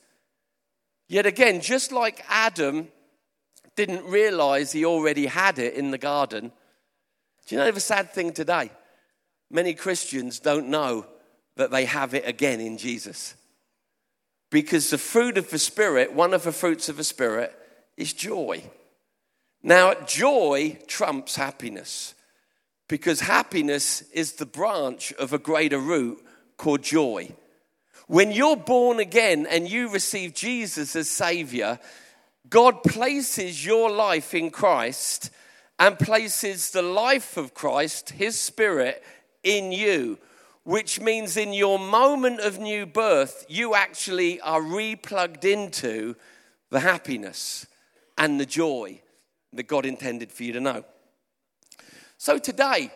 Yet 1.10 1.26
again, 1.26 1.62
just 1.62 1.92
like 1.92 2.24
Adam 2.30 2.90
didn't 3.78 4.06
realize 4.06 4.72
he 4.72 4.84
already 4.84 5.28
had 5.28 5.60
it 5.60 5.76
in 5.76 5.92
the 5.92 5.98
garden. 5.98 6.52
Do 7.46 7.56
you 7.56 7.62
know 7.62 7.72
the 7.72 7.80
sad 7.80 8.12
thing 8.12 8.34
today? 8.34 8.72
Many 9.50 9.74
Christians 9.74 10.40
don't 10.40 10.68
know 10.68 11.06
that 11.56 11.72
they 11.72 11.86
have 11.86 12.14
it 12.14 12.28
again 12.28 12.60
in 12.60 12.78
Jesus. 12.78 13.36
Because 14.50 14.90
the 14.90 14.98
fruit 14.98 15.38
of 15.38 15.50
the 15.50 15.60
Spirit, 15.60 16.14
one 16.14 16.34
of 16.34 16.44
the 16.44 16.52
fruits 16.52 16.90
of 16.90 16.98
the 16.98 17.04
Spirit, 17.04 17.56
is 17.96 18.12
joy. 18.12 18.64
Now, 19.64 19.94
joy 19.94 20.80
trumps 20.88 21.36
happiness 21.36 22.14
because 22.88 23.22
happiness 23.22 24.02
is 24.12 24.34
the 24.34 24.46
branch 24.46 25.14
of 25.14 25.34
a 25.34 25.40
greater 25.40 25.80
root 25.80 26.24
called 26.58 26.84
joy. 26.84 27.32
When 28.08 28.32
you're 28.32 28.56
born 28.56 29.00
again 29.00 29.46
and 29.50 29.70
you 29.70 29.90
receive 29.90 30.34
Jesus 30.34 30.96
as 30.96 31.10
Savior, 31.10 31.80
God 32.50 32.84
places 32.84 33.66
your 33.66 33.90
life 33.90 34.34
in 34.34 34.52
Christ 34.52 35.32
and 35.80 35.98
places 35.98 36.72
the 36.72 36.82
life 36.82 37.38
of 37.38 37.54
Christ, 37.54 38.12
his 38.12 38.40
spirit, 38.40 39.04
in 39.44 39.72
you, 39.72 40.18
which 40.64 41.00
means 41.00 41.38
in 41.38 41.54
your 41.54 41.80
moment 41.80 42.40
of 42.40 42.60
new 42.60 42.86
birth, 42.86 43.46
you 43.48 43.76
actually 43.76 44.42
are 44.42 44.62
replugged 44.62 45.46
into 45.46 46.16
the 46.70 46.80
happiness 46.80 47.66
and 48.18 48.40
the 48.40 48.46
joy 48.46 49.00
that 49.54 49.68
God 49.68 49.86
intended 49.86 50.32
for 50.32 50.44
you 50.44 50.54
to 50.54 50.60
know. 50.60 50.84
So 52.18 52.38
today, 52.38 52.92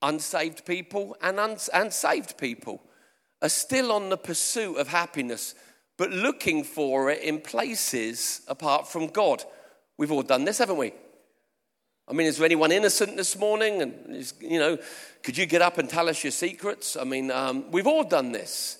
unsaved 0.00 0.64
people 0.64 1.16
and, 1.20 1.38
uns- 1.38 1.68
and 1.68 1.92
saved 1.92 2.38
people 2.38 2.82
are 3.42 3.48
still 3.48 3.92
on 3.92 4.08
the 4.08 4.16
pursuit 4.16 4.76
of 4.76 4.88
happiness, 4.88 5.54
but 6.02 6.10
looking 6.10 6.64
for 6.64 7.10
it 7.10 7.22
in 7.22 7.40
places 7.40 8.40
apart 8.48 8.88
from 8.88 9.06
God. 9.06 9.44
We've 9.96 10.10
all 10.10 10.24
done 10.24 10.44
this, 10.44 10.58
haven't 10.58 10.78
we? 10.78 10.92
I 12.08 12.12
mean, 12.12 12.26
is 12.26 12.38
there 12.38 12.44
anyone 12.44 12.72
innocent 12.72 13.16
this 13.16 13.38
morning? 13.38 13.80
And, 13.80 14.34
you 14.40 14.58
know, 14.58 14.78
could 15.22 15.38
you 15.38 15.46
get 15.46 15.62
up 15.62 15.78
and 15.78 15.88
tell 15.88 16.08
us 16.08 16.24
your 16.24 16.32
secrets? 16.32 16.96
I 16.96 17.04
mean, 17.04 17.30
um, 17.30 17.70
we've 17.70 17.86
all 17.86 18.02
done 18.02 18.32
this. 18.32 18.78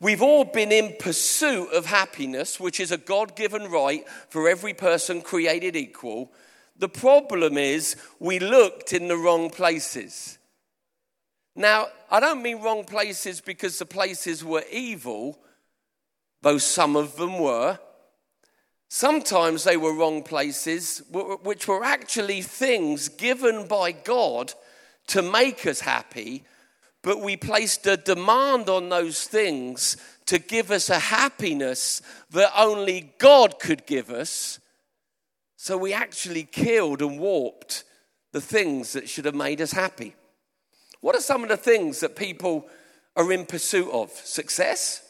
We've 0.00 0.22
all 0.22 0.42
been 0.42 0.72
in 0.72 0.96
pursuit 0.98 1.68
of 1.74 1.84
happiness, 1.84 2.58
which 2.58 2.80
is 2.80 2.92
a 2.92 2.96
God 2.96 3.36
given 3.36 3.70
right 3.70 4.08
for 4.30 4.48
every 4.48 4.72
person 4.72 5.20
created 5.20 5.76
equal. 5.76 6.32
The 6.78 6.88
problem 6.88 7.58
is 7.58 7.94
we 8.20 8.38
looked 8.38 8.94
in 8.94 9.08
the 9.08 9.18
wrong 9.18 9.50
places. 9.50 10.38
Now, 11.54 11.88
I 12.10 12.20
don't 12.20 12.42
mean 12.42 12.62
wrong 12.62 12.84
places 12.84 13.42
because 13.42 13.78
the 13.78 13.84
places 13.84 14.42
were 14.42 14.64
evil, 14.72 15.40
though 16.44 16.58
some 16.58 16.94
of 16.94 17.16
them 17.16 17.38
were. 17.38 17.78
Sometimes 18.88 19.64
they 19.64 19.78
were 19.78 19.94
wrong 19.94 20.22
places, 20.22 21.02
which 21.10 21.66
were 21.66 21.82
actually 21.82 22.42
things 22.42 23.08
given 23.08 23.66
by 23.66 23.90
God 23.90 24.52
to 25.08 25.22
make 25.22 25.66
us 25.66 25.80
happy, 25.80 26.44
but 27.02 27.20
we 27.20 27.36
placed 27.36 27.86
a 27.86 27.96
demand 27.96 28.68
on 28.68 28.90
those 28.90 29.24
things 29.24 29.96
to 30.26 30.38
give 30.38 30.70
us 30.70 30.90
a 30.90 30.98
happiness 30.98 32.02
that 32.30 32.52
only 32.56 33.14
God 33.18 33.58
could 33.58 33.86
give 33.86 34.10
us. 34.10 34.60
So 35.56 35.78
we 35.78 35.94
actually 35.94 36.44
killed 36.44 37.00
and 37.00 37.18
warped 37.18 37.84
the 38.32 38.40
things 38.40 38.92
that 38.92 39.08
should 39.08 39.24
have 39.24 39.34
made 39.34 39.62
us 39.62 39.72
happy. 39.72 40.14
What 41.00 41.16
are 41.16 41.20
some 41.20 41.42
of 41.42 41.48
the 41.48 41.56
things 41.56 42.00
that 42.00 42.16
people 42.16 42.66
are 43.16 43.32
in 43.32 43.46
pursuit 43.46 43.90
of? 43.90 44.10
Success, 44.10 45.00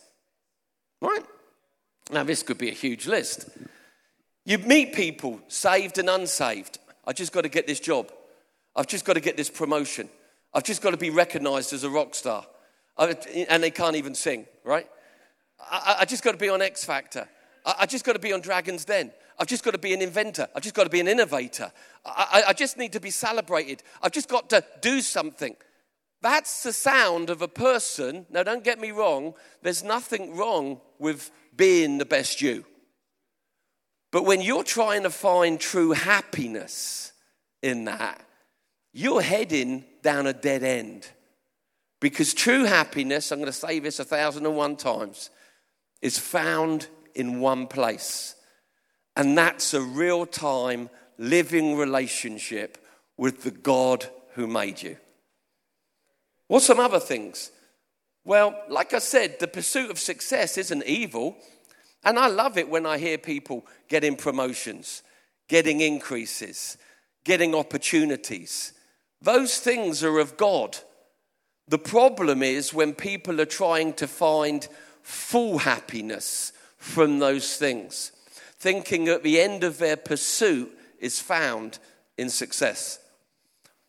right? 1.01 1.25
Now, 2.11 2.25
this 2.25 2.43
could 2.43 2.59
be 2.59 2.69
a 2.69 2.73
huge 2.73 3.07
list. 3.07 3.49
You 4.45 4.59
meet 4.59 4.95
people, 4.95 5.41
saved 5.49 5.99
and 5.99 6.11
unsaved. 6.11 6.79
I've 7.07 7.17
just 7.17 7.33
got 7.33 7.43
to 7.43 7.49
get 7.49 7.67
this 7.67 7.81
job. 7.81 8.13
I've 8.77 8.87
just 8.87 9.05
got 9.05 9.15
to 9.15 9.21
get 9.21 9.37
this 9.37 9.51
promotion. 9.51 10.09
I've 10.53 10.65
just 10.65 10.83
got 10.83 10.91
to 10.91 10.97
be 10.97 11.11
recognized 11.11 11.73
as 11.73 11.85
a 11.85 11.91
rock 11.91 12.15
star. 12.15 12.45
And 12.99 13.63
they 13.63 13.71
can't 13.71 13.97
even 13.97 14.15
sing, 14.15 14.47
right? 14.63 14.87
I, 15.61 15.97
I 16.01 16.05
just 16.05 16.23
got 16.23 16.33
to 16.33 16.39
be 16.39 16.49
on 16.49 16.63
X 16.63 16.85
Factor. 16.85 17.29
I, 17.65 17.75
I 17.81 17.87
just 17.87 18.05
got 18.05 18.13
to 18.13 18.19
be 18.19 18.33
on 18.33 18.41
Dragon's 18.41 18.85
Den. 18.85 19.11
I've 19.39 19.49
just 19.49 19.65
got 19.65 19.73
to 19.73 19.79
be 19.79 19.93
an 19.93 20.03
inventor. 20.03 20.47
I've 20.55 20.63
just 20.63 20.75
got 20.75 20.85
to 20.85 20.91
be 20.91 21.01
an 21.01 21.09
innovator. 21.09 21.73
I, 22.05 22.45
I, 22.49 22.53
just 22.53 22.79
need 22.79 22.93
to 22.93 23.01
be 23.01 23.11
celebrated. 23.11 23.83
I've 24.01 24.13
just 24.13 24.29
got 24.29 24.49
to 24.51 24.65
do 24.81 25.01
something. 25.01 25.57
That's 26.25 26.63
the 26.63 26.73
sound 26.73 27.29
of 27.29 27.43
a 27.43 27.49
person. 27.49 28.25
Now, 28.31 28.43
don't 28.43 28.65
get 28.65 28.81
me 28.81 28.93
wrong, 28.93 29.35
there's 29.61 29.85
nothing 29.85 30.35
wrong 30.35 30.81
with 30.99 31.31
being 31.55 31.99
the 31.99 32.07
best 32.07 32.41
you. 32.41 32.65
But 34.11 34.25
when 34.25 34.41
you're 34.41 34.65
trying 34.65 35.03
to 35.03 35.11
find 35.11 35.61
true 35.61 35.91
happiness 35.91 37.13
in 37.63 37.85
that, 37.85 38.25
you're 38.95 39.21
heading 39.21 39.85
down 40.01 40.27
a 40.27 40.33
dead 40.33 40.63
end. 40.63 41.07
Because 42.01 42.33
true 42.33 42.65
happiness, 42.65 43.31
I'm 43.31 43.41
going 43.41 43.47
to 43.47 43.53
say 43.53 43.79
this 43.79 43.99
a 43.99 44.05
thousand 44.05 44.47
and 44.47 44.57
one 44.57 44.77
times, 44.77 45.29
is 46.01 46.19
found 46.19 46.87
in 47.15 47.41
one 47.41 47.67
place. 47.67 48.35
And 49.15 49.37
that's 49.37 49.75
a 49.75 49.83
real 49.83 50.25
time 50.25 50.89
living 51.19 51.77
relationship 51.77 52.79
with 53.19 53.43
the 53.43 53.51
God 53.51 54.07
who 54.37 54.47
made 54.47 54.81
you. 54.83 54.97
What's 56.49 56.67
some 56.67 56.81
other 56.81 57.01
things? 57.01 57.51
Well, 58.25 58.59
like 58.69 58.95
I 58.95 58.99
said, 58.99 59.39
the 59.39 59.49
pursuit 59.49 59.91
of 59.91 59.99
success 59.99 60.57
isn't 60.59 60.85
evil. 60.85 61.37
And 62.05 62.19
I 62.19 62.29
love 62.29 62.59
it 62.59 62.69
when 62.69 62.87
I 62.87 62.99
hear 62.99 63.19
people 63.19 63.67
getting 63.89 64.17
promotions, 64.17 65.03
getting 65.49 65.81
increases, 65.81 66.77
getting 67.25 67.55
opportunities. 67.55 68.73
Those 69.23 69.59
things 69.59 70.05
are 70.05 70.19
of 70.19 70.37
God. 70.37 70.77
The 71.67 71.79
problem 71.79 72.43
is 72.43 72.75
when 72.75 72.93
people 72.93 73.41
are 73.41 73.47
trying 73.47 73.95
to 73.95 74.07
find 74.07 74.69
full 75.03 75.59
happiness 75.59 76.53
from 76.77 77.19
those 77.19 77.57
things, 77.57 78.13
thinking 78.59 79.07
that 79.07 79.23
the 79.23 79.41
end 79.41 79.65
of 79.65 79.79
their 79.79 79.97
pursuit 79.97 80.71
is 80.99 81.21
found 81.21 81.79
in 82.19 82.29
success. 82.29 82.99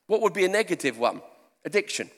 What 0.08 0.22
would 0.22 0.34
be 0.34 0.46
a 0.46 0.50
negative 0.50 0.98
one? 0.98 1.22
Addiction. 1.66 2.10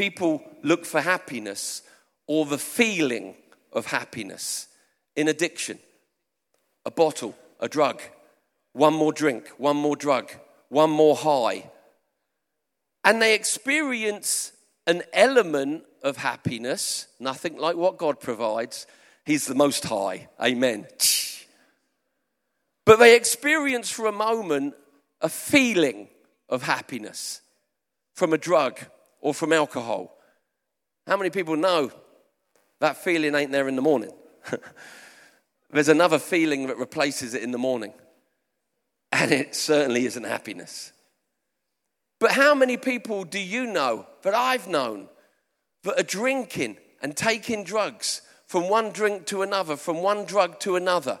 People 0.00 0.42
look 0.62 0.86
for 0.86 1.02
happiness 1.02 1.82
or 2.26 2.46
the 2.46 2.56
feeling 2.56 3.34
of 3.70 3.84
happiness 3.84 4.66
in 5.14 5.28
addiction. 5.28 5.78
A 6.86 6.90
bottle, 6.90 7.36
a 7.60 7.68
drug, 7.68 8.00
one 8.72 8.94
more 8.94 9.12
drink, 9.12 9.48
one 9.58 9.76
more 9.76 9.96
drug, 9.96 10.32
one 10.70 10.88
more 10.88 11.14
high. 11.14 11.70
And 13.04 13.20
they 13.20 13.34
experience 13.34 14.52
an 14.86 15.02
element 15.12 15.84
of 16.02 16.16
happiness, 16.16 17.06
nothing 17.18 17.58
like 17.58 17.76
what 17.76 17.98
God 17.98 18.20
provides. 18.20 18.86
He's 19.26 19.44
the 19.44 19.54
most 19.54 19.84
high. 19.84 20.30
Amen. 20.42 20.86
But 22.86 23.00
they 23.00 23.14
experience 23.16 23.90
for 23.90 24.06
a 24.06 24.12
moment 24.12 24.76
a 25.20 25.28
feeling 25.28 26.08
of 26.48 26.62
happiness 26.62 27.42
from 28.14 28.32
a 28.32 28.38
drug 28.38 28.80
or 29.20 29.34
from 29.34 29.52
alcohol. 29.52 30.16
How 31.06 31.16
many 31.16 31.30
people 31.30 31.56
know 31.56 31.90
that 32.80 32.96
feeling 32.96 33.34
ain't 33.34 33.52
there 33.52 33.68
in 33.68 33.76
the 33.76 33.82
morning? 33.82 34.12
There's 35.70 35.88
another 35.88 36.18
feeling 36.18 36.66
that 36.66 36.78
replaces 36.78 37.34
it 37.34 37.42
in 37.42 37.52
the 37.52 37.58
morning, 37.58 37.92
and 39.12 39.30
it 39.30 39.54
certainly 39.54 40.06
isn't 40.06 40.24
happiness. 40.24 40.92
But 42.18 42.32
how 42.32 42.54
many 42.54 42.76
people 42.76 43.24
do 43.24 43.38
you 43.38 43.66
know 43.66 44.06
that 44.22 44.34
I've 44.34 44.68
known 44.68 45.08
that 45.84 45.98
are 45.98 46.04
drinking 46.04 46.76
and 47.02 47.16
taking 47.16 47.64
drugs 47.64 48.22
from 48.46 48.68
one 48.68 48.90
drink 48.90 49.26
to 49.26 49.42
another, 49.42 49.76
from 49.76 50.02
one 50.02 50.24
drug 50.24 50.58
to 50.60 50.76
another? 50.76 51.20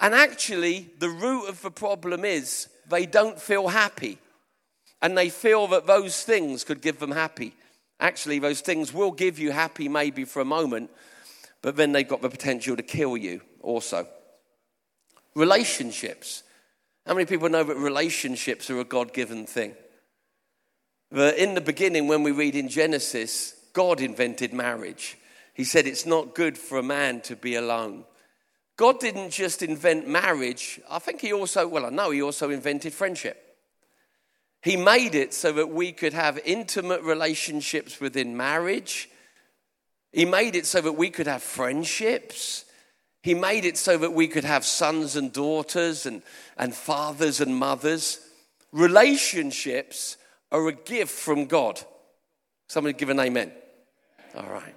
And 0.00 0.14
actually, 0.14 0.90
the 0.98 1.08
root 1.08 1.48
of 1.48 1.62
the 1.62 1.70
problem 1.70 2.24
is 2.24 2.68
they 2.90 3.06
don't 3.06 3.40
feel 3.40 3.68
happy 3.68 4.18
and 5.04 5.18
they 5.18 5.28
feel 5.28 5.66
that 5.66 5.86
those 5.86 6.22
things 6.22 6.64
could 6.64 6.80
give 6.80 6.98
them 6.98 7.10
happy. 7.10 7.54
Actually, 8.00 8.38
those 8.38 8.62
things 8.62 8.90
will 8.90 9.10
give 9.10 9.38
you 9.38 9.50
happy 9.50 9.86
maybe 9.86 10.24
for 10.24 10.40
a 10.40 10.46
moment, 10.46 10.90
but 11.60 11.76
then 11.76 11.92
they've 11.92 12.08
got 12.08 12.22
the 12.22 12.30
potential 12.30 12.74
to 12.74 12.82
kill 12.82 13.14
you 13.14 13.42
also. 13.60 14.08
Relationships. 15.34 16.42
How 17.06 17.12
many 17.12 17.26
people 17.26 17.50
know 17.50 17.62
that 17.64 17.76
relationships 17.76 18.70
are 18.70 18.80
a 18.80 18.84
God 18.84 19.12
given 19.12 19.44
thing? 19.44 19.74
In 21.12 21.52
the 21.52 21.60
beginning, 21.60 22.08
when 22.08 22.22
we 22.22 22.32
read 22.32 22.56
in 22.56 22.70
Genesis, 22.70 23.56
God 23.74 24.00
invented 24.00 24.54
marriage. 24.54 25.18
He 25.52 25.64
said 25.64 25.86
it's 25.86 26.06
not 26.06 26.34
good 26.34 26.56
for 26.56 26.78
a 26.78 26.82
man 26.82 27.20
to 27.22 27.36
be 27.36 27.56
alone. 27.56 28.06
God 28.78 29.00
didn't 29.00 29.32
just 29.32 29.62
invent 29.62 30.08
marriage, 30.08 30.80
I 30.90 30.98
think 30.98 31.20
He 31.20 31.34
also, 31.34 31.68
well, 31.68 31.84
I 31.84 31.90
know 31.90 32.10
He 32.10 32.22
also 32.22 32.48
invented 32.48 32.94
friendship. 32.94 33.42
He 34.64 34.78
made 34.78 35.14
it 35.14 35.34
so 35.34 35.52
that 35.52 35.68
we 35.68 35.92
could 35.92 36.14
have 36.14 36.40
intimate 36.42 37.02
relationships 37.02 38.00
within 38.00 38.34
marriage. 38.34 39.10
He 40.10 40.24
made 40.24 40.56
it 40.56 40.64
so 40.64 40.80
that 40.80 40.94
we 40.94 41.10
could 41.10 41.26
have 41.26 41.42
friendships. 41.42 42.64
He 43.22 43.34
made 43.34 43.66
it 43.66 43.76
so 43.76 43.98
that 43.98 44.14
we 44.14 44.26
could 44.26 44.44
have 44.44 44.64
sons 44.64 45.16
and 45.16 45.30
daughters 45.30 46.06
and, 46.06 46.22
and 46.56 46.74
fathers 46.74 47.42
and 47.42 47.54
mothers. 47.54 48.20
Relationships 48.72 50.16
are 50.50 50.66
a 50.66 50.72
gift 50.72 51.12
from 51.12 51.44
God. 51.44 51.78
Somebody 52.70 52.94
give 52.94 53.10
an 53.10 53.20
amen. 53.20 53.52
All 54.34 54.48
right. 54.48 54.74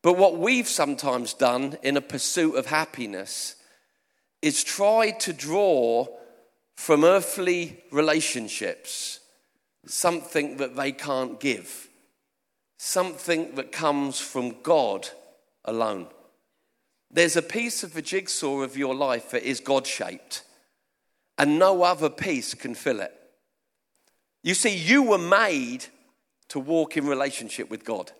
But 0.00 0.16
what 0.16 0.38
we've 0.38 0.66
sometimes 0.66 1.34
done 1.34 1.76
in 1.82 1.98
a 1.98 2.00
pursuit 2.00 2.54
of 2.54 2.64
happiness 2.66 3.56
is 4.40 4.64
try 4.64 5.10
to 5.10 5.34
draw 5.34 6.06
from 6.76 7.04
earthly 7.04 7.82
relationships 7.90 9.20
something 9.86 10.56
that 10.56 10.76
they 10.76 10.92
can't 10.92 11.38
give, 11.40 11.88
something 12.78 13.54
that 13.54 13.72
comes 13.72 14.18
from 14.18 14.62
God 14.62 15.08
alone. 15.64 16.06
There's 17.10 17.36
a 17.36 17.42
piece 17.42 17.82
of 17.84 17.94
the 17.94 18.02
jigsaw 18.02 18.62
of 18.62 18.76
your 18.76 18.94
life 18.94 19.30
that 19.30 19.42
is 19.42 19.60
God 19.60 19.86
shaped. 19.86 20.42
and 21.36 21.58
no 21.58 21.82
other 21.82 22.10
piece 22.10 22.54
can 22.54 22.74
fill 22.74 23.00
it. 23.00 23.12
You 24.42 24.54
see, 24.54 24.76
you 24.76 25.02
were 25.02 25.18
made 25.18 25.86
to 26.48 26.60
walk 26.60 26.96
in 26.96 27.06
relationship 27.06 27.70
with 27.70 27.84
God. 27.84 28.12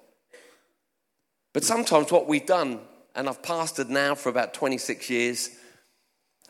But 1.52 1.64
sometimes 1.64 2.10
what 2.10 2.26
we've 2.26 2.46
done, 2.46 2.80
and 3.14 3.28
I've 3.28 3.42
pastored 3.42 3.88
now 3.88 4.14
for 4.14 4.30
about 4.30 4.54
26 4.54 5.10
years, 5.10 5.50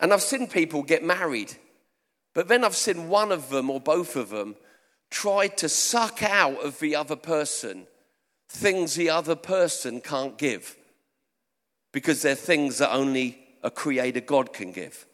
and 0.01 0.13
I've 0.13 0.23
seen 0.23 0.47
people 0.47 0.83
get 0.83 1.05
married, 1.05 1.55
but 2.35 2.49
then 2.49 2.65
I've 2.65 2.77
seen 2.77 3.09
one 3.09 3.33
of 3.33 3.49
them 3.49 3.71
or 3.71 3.81
both 3.81 4.17
of 4.17 4.29
them 4.29 4.57
try 5.11 5.47
to 5.47 5.69
suck 5.69 6.23
out 6.23 6.63
of 6.63 6.81
the 6.81 6.97
other 6.97 7.17
person 7.17 7.87
things 8.49 8.95
the 8.95 9.11
other 9.11 9.35
person 9.37 10.01
can't 10.01 10.39
give 10.39 10.77
because 11.93 12.23
they're 12.23 12.35
things 12.35 12.79
that 12.79 12.93
only 12.93 13.39
a 13.63 13.71
creator 13.71 14.21
God 14.21 14.53
can 14.53 14.73
give. 14.73 15.07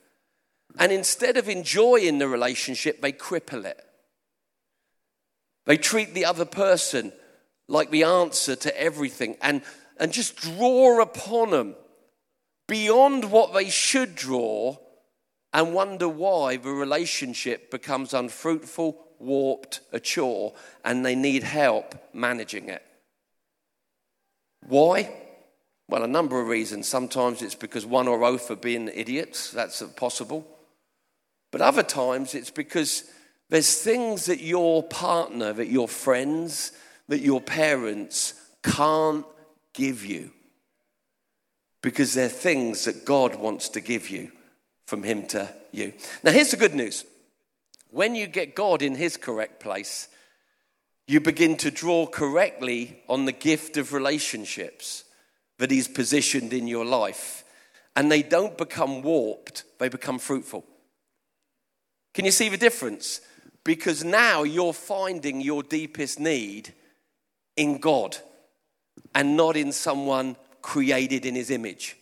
And 0.78 0.92
instead 0.92 1.36
of 1.36 1.48
enjoying 1.48 2.18
the 2.18 2.28
relationship, 2.28 3.00
they 3.00 3.12
cripple 3.12 3.64
it. 3.64 3.80
They 5.66 5.76
treat 5.76 6.14
the 6.14 6.24
other 6.24 6.44
person 6.44 7.12
like 7.68 7.90
the 7.90 8.04
answer 8.04 8.56
to 8.56 8.80
everything 8.80 9.36
and, 9.42 9.62
and 9.98 10.12
just 10.12 10.36
draw 10.36 11.00
upon 11.00 11.50
them 11.50 11.76
beyond 12.66 13.30
what 13.30 13.52
they 13.52 13.68
should 13.68 14.14
draw 14.14 14.76
and 15.52 15.74
wonder 15.74 16.08
why 16.08 16.56
the 16.56 16.70
relationship 16.70 17.70
becomes 17.70 18.14
unfruitful, 18.14 18.96
warped, 19.18 19.80
a 19.92 19.98
chore, 20.00 20.54
and 20.84 21.04
they 21.04 21.14
need 21.14 21.42
help 21.42 21.94
managing 22.14 22.68
it. 22.68 22.82
Why? 24.66 25.12
Well, 25.88 26.04
a 26.04 26.08
number 26.08 26.40
of 26.40 26.46
reasons. 26.46 26.86
Sometimes 26.86 27.42
it's 27.42 27.56
because 27.56 27.84
one 27.84 28.06
or 28.06 28.18
both 28.18 28.50
are 28.50 28.56
being 28.56 28.88
idiots, 28.88 29.50
that's 29.50 29.82
possible. 29.96 30.46
But 31.50 31.62
other 31.62 31.82
times 31.82 32.34
it's 32.34 32.50
because 32.50 33.10
there's 33.48 33.82
things 33.82 34.26
that 34.26 34.40
your 34.40 34.84
partner, 34.84 35.52
that 35.52 35.68
your 35.68 35.88
friends, 35.88 36.70
that 37.08 37.20
your 37.20 37.40
parents 37.40 38.34
can't 38.62 39.26
give 39.72 40.04
you. 40.06 40.30
Because 41.82 42.14
they're 42.14 42.28
things 42.28 42.84
that 42.84 43.04
God 43.04 43.34
wants 43.34 43.70
to 43.70 43.80
give 43.80 44.10
you 44.10 44.30
from 44.90 45.04
Him 45.04 45.24
to 45.28 45.48
you. 45.70 45.92
Now, 46.24 46.32
here's 46.32 46.50
the 46.50 46.56
good 46.56 46.74
news 46.74 47.04
when 47.90 48.16
you 48.16 48.26
get 48.26 48.56
God 48.56 48.82
in 48.82 48.96
His 48.96 49.16
correct 49.16 49.60
place, 49.60 50.08
you 51.06 51.20
begin 51.20 51.56
to 51.58 51.70
draw 51.70 52.06
correctly 52.06 53.00
on 53.08 53.24
the 53.24 53.32
gift 53.32 53.76
of 53.76 53.92
relationships 53.92 55.04
that 55.58 55.70
He's 55.70 55.86
positioned 55.86 56.52
in 56.52 56.66
your 56.66 56.84
life. 56.84 57.44
And 57.94 58.10
they 58.10 58.22
don't 58.22 58.58
become 58.58 59.02
warped, 59.02 59.62
they 59.78 59.88
become 59.88 60.18
fruitful. 60.18 60.64
Can 62.12 62.24
you 62.24 62.32
see 62.32 62.48
the 62.48 62.56
difference? 62.56 63.20
Because 63.62 64.02
now 64.04 64.42
you're 64.42 64.72
finding 64.72 65.40
your 65.40 65.62
deepest 65.62 66.18
need 66.18 66.74
in 67.56 67.78
God 67.78 68.16
and 69.14 69.36
not 69.36 69.56
in 69.56 69.70
someone 69.70 70.34
created 70.62 71.26
in 71.26 71.36
his 71.36 71.50
image. 71.50 71.96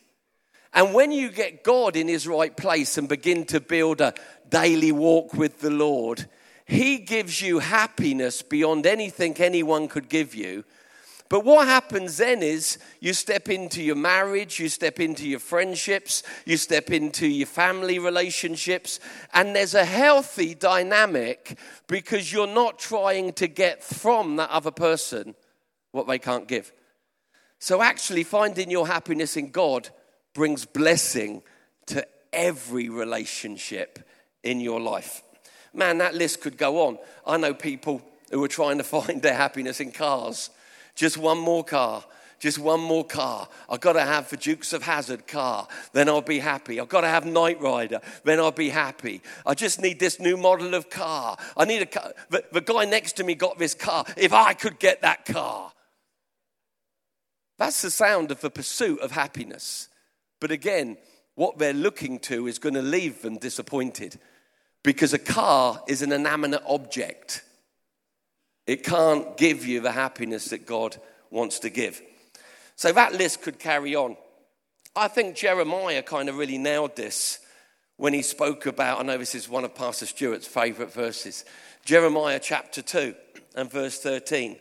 And 0.75 0.95
when 0.95 1.13
you 1.13 1.31
get 1.31 1.65
God 1.65 1.97
in 1.97 2.09
his 2.09 2.27
right 2.27 2.57
place 2.57 2.99
and 2.99 3.09
begin 3.09 3.45
to 3.47 3.61
build 3.61 4.01
a 4.01 4.15
daily 4.49 4.93
walk 4.93 5.35
with 5.35 5.61
the 5.61 5.71
Lord, 5.71 6.29
he 6.67 6.99
gives 6.99 7.41
you 7.41 7.59
happiness 7.61 8.43
beyond 8.43 8.87
anything 8.87 9.35
anyone 9.39 9.89
could 9.89 10.09
give 10.09 10.35
you 10.35 10.65
but 11.29 11.45
what 11.45 11.69
happens 11.69 12.17
then 12.17 12.43
is 12.43 12.79
you 13.01 13.13
step 13.13 13.51
into 13.51 13.83
your 13.83 13.97
marriage, 13.97 14.59
you 14.59 14.69
step 14.71 14.99
into 14.99 15.29
your 15.29 15.41
friendships, 15.41 16.23
you 16.47 16.57
step 16.57 16.91
into 16.91 17.27
your 17.27 17.47
family 17.47 17.99
relationships, 17.99 18.99
and 19.35 19.55
there's 19.55 19.75
a 19.75 19.85
healthy 19.85 20.55
dynamic 20.55 21.59
because 21.87 22.33
you're 22.33 22.47
not 22.47 22.79
trying 22.79 23.35
to 23.35 23.47
get 23.47 23.85
from 23.85 24.37
that 24.37 24.51
other 24.51 24.71
person 24.71 25.35
what 25.93 26.07
they 26.07 26.19
can't 26.19 26.49
give. 26.49 26.73
So, 27.59 27.83
actually, 27.83 28.25
finding 28.25 28.71
your 28.71 28.87
happiness 28.87 29.37
in 29.37 29.51
God 29.51 29.91
brings 30.38 30.64
blessing 30.64 31.42
to 31.85 32.07
every 32.33 32.88
relationship 32.88 33.98
in 34.44 34.61
your 34.61 34.81
life. 34.81 35.20
Man, 35.74 35.98
that 35.98 36.14
list 36.14 36.40
could 36.40 36.57
go 36.57 36.87
on. 36.87 36.98
I 37.27 37.38
know 37.38 37.53
people 37.53 38.01
who 38.31 38.44
are 38.44 38.48
trying 38.48 38.79
to 38.79 38.85
find 38.85 39.20
their 39.20 39.35
happiness 39.35 39.81
in 39.81 39.90
cars. 39.90 40.51
Just 40.94 41.18
one 41.18 41.38
more 41.38 41.64
car. 41.64 42.05
Just 42.38 42.61
one 42.61 42.79
more 42.79 43.05
car. 43.05 43.48
I've 43.68 43.81
got 43.81 43.94
to 43.94 44.03
have 44.03 44.31
the 44.31 44.37
Dukes 44.37 44.72
of 44.72 44.85
Hazzard 44.85 45.27
car. 45.27 45.66
Then 45.92 46.09
I'll 46.09 46.22
be 46.22 46.38
happy. 46.38 46.79
I've 46.79 46.88
got 46.88 47.01
to 47.01 47.09
have 47.09 47.27
Knight 47.27 47.61
Rider. 47.61 48.01
Then 48.22 48.38
I'll 48.38 48.53
be 48.53 48.68
happy. 48.68 49.22
I 49.44 49.55
just 49.55 49.81
need 49.81 49.98
this 49.98 50.20
new 50.20 50.37
model 50.37 50.72
of 50.72 50.88
car. 50.88 51.37
I 51.57 51.64
need 51.64 51.83
a 51.83 51.87
car. 51.87 52.12
The, 52.31 52.44
the 52.53 52.61
guy 52.61 52.85
next 52.85 53.14
to 53.14 53.24
me 53.24 53.35
got 53.35 53.59
this 53.59 53.74
car. 53.74 54.05
If 54.16 54.33
I 54.33 54.55
could 54.55 54.79
get 54.79 55.03
that 55.03 55.24
car. 55.24 55.72
That's 57.59 57.83
the 57.83 57.90
sound 57.90 58.31
of 58.31 58.40
the 58.40 58.51
pursuit 58.51 59.01
of 59.01 59.11
happiness. 59.11 59.88
But 60.40 60.51
again, 60.51 60.96
what 61.35 61.59
they're 61.59 61.72
looking 61.72 62.18
to 62.20 62.46
is 62.46 62.59
going 62.59 62.74
to 62.74 62.83
leave 62.83 63.22
them 63.22 63.38
disappointed 63.38 64.18
because 64.83 65.12
a 65.12 65.18
car 65.18 65.83
is 65.88 66.03
an 66.03 66.12
inanimate 66.12 66.62
object. 66.66 67.44
It 68.66 68.85
can't 68.85 69.37
give 69.37 69.66
you 69.66 69.81
the 69.81 69.92
happiness 69.92 70.46
that 70.46 70.66
God 70.66 70.96
wants 71.31 71.59
to 71.61 71.70
give. 71.70 72.03
So 72.77 72.92
that 72.92 73.14
list 73.14 73.42
could 73.42 73.59
carry 73.59 73.94
on. 73.94 74.16
I 74.94 75.09
think 75.09 75.37
Jeremiah 75.37 76.03
kind 76.03 76.29
of 76.29 76.37
really 76.37 76.59
nailed 76.59 76.96
this 76.96 77.40
when 77.96 78.12
he 78.12 78.22
spoke 78.22 78.66
about, 78.66 79.01
I 79.01 79.03
know 79.03 79.18
this 79.18 79.35
is 79.35 79.48
one 79.48 79.64
of 79.64 79.74
Pastor 79.74 80.07
Stewart's 80.07 80.46
favorite 80.46 80.92
verses, 80.92 81.44
Jeremiah 81.85 82.40
chapter 82.40 82.81
2 82.81 83.14
and 83.57 83.70
verse 83.70 83.98
13. 84.01 84.57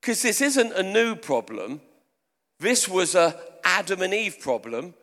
Because 0.00 0.22
this 0.22 0.40
isn't 0.40 0.72
a 0.72 0.82
new 0.82 1.16
problem. 1.16 1.80
This 2.60 2.88
was 2.88 3.14
a 3.14 3.38
Adam 3.64 4.02
and 4.02 4.14
Eve 4.14 4.38
problem 4.40 4.94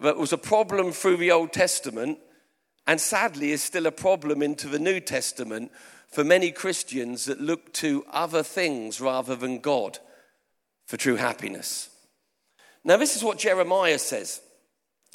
that 0.00 0.16
was 0.16 0.32
a 0.32 0.38
problem 0.38 0.92
through 0.92 1.18
the 1.18 1.30
Old 1.30 1.52
Testament 1.52 2.18
and 2.86 3.00
sadly 3.00 3.52
is 3.52 3.62
still 3.62 3.86
a 3.86 3.92
problem 3.92 4.42
into 4.42 4.66
the 4.66 4.78
New 4.78 5.00
Testament 5.00 5.70
for 6.08 6.24
many 6.24 6.50
Christians 6.50 7.26
that 7.26 7.40
look 7.40 7.72
to 7.74 8.04
other 8.10 8.42
things 8.42 9.00
rather 9.00 9.36
than 9.36 9.60
God 9.60 9.98
for 10.86 10.96
true 10.96 11.16
happiness. 11.16 11.88
Now, 12.82 12.96
this 12.96 13.14
is 13.14 13.22
what 13.22 13.38
Jeremiah 13.38 13.98
says 13.98 14.40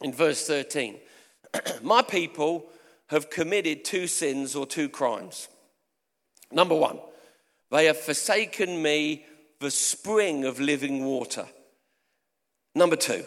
in 0.02 0.14
verse 0.14 0.48
13 0.48 0.98
My 1.84 2.02
people 2.02 2.66
have 3.08 3.30
committed 3.30 3.84
two 3.84 4.08
sins 4.08 4.56
or 4.56 4.66
two 4.66 4.90
crimes. 4.90 5.48
Number 6.52 6.76
one, 6.76 7.00
they 7.72 7.86
have 7.86 7.98
forsaken 8.00 8.82
me, 8.82 9.26
the 9.60 9.72
spring 9.72 10.46
of 10.46 10.60
living 10.60 11.06
water. 11.06 11.46
Number 12.74 12.96
two, 12.96 13.24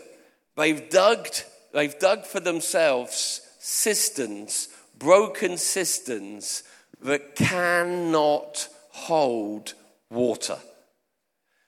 they've 0.58 0.90
dug, 0.90 1.28
they've 1.72 1.98
dug 1.98 2.26
for 2.26 2.40
themselves 2.40 3.40
cisterns, 3.58 4.68
broken 4.98 5.56
cisterns 5.56 6.64
that 7.00 7.36
cannot 7.36 8.68
hold 8.90 9.74
water. 10.10 10.58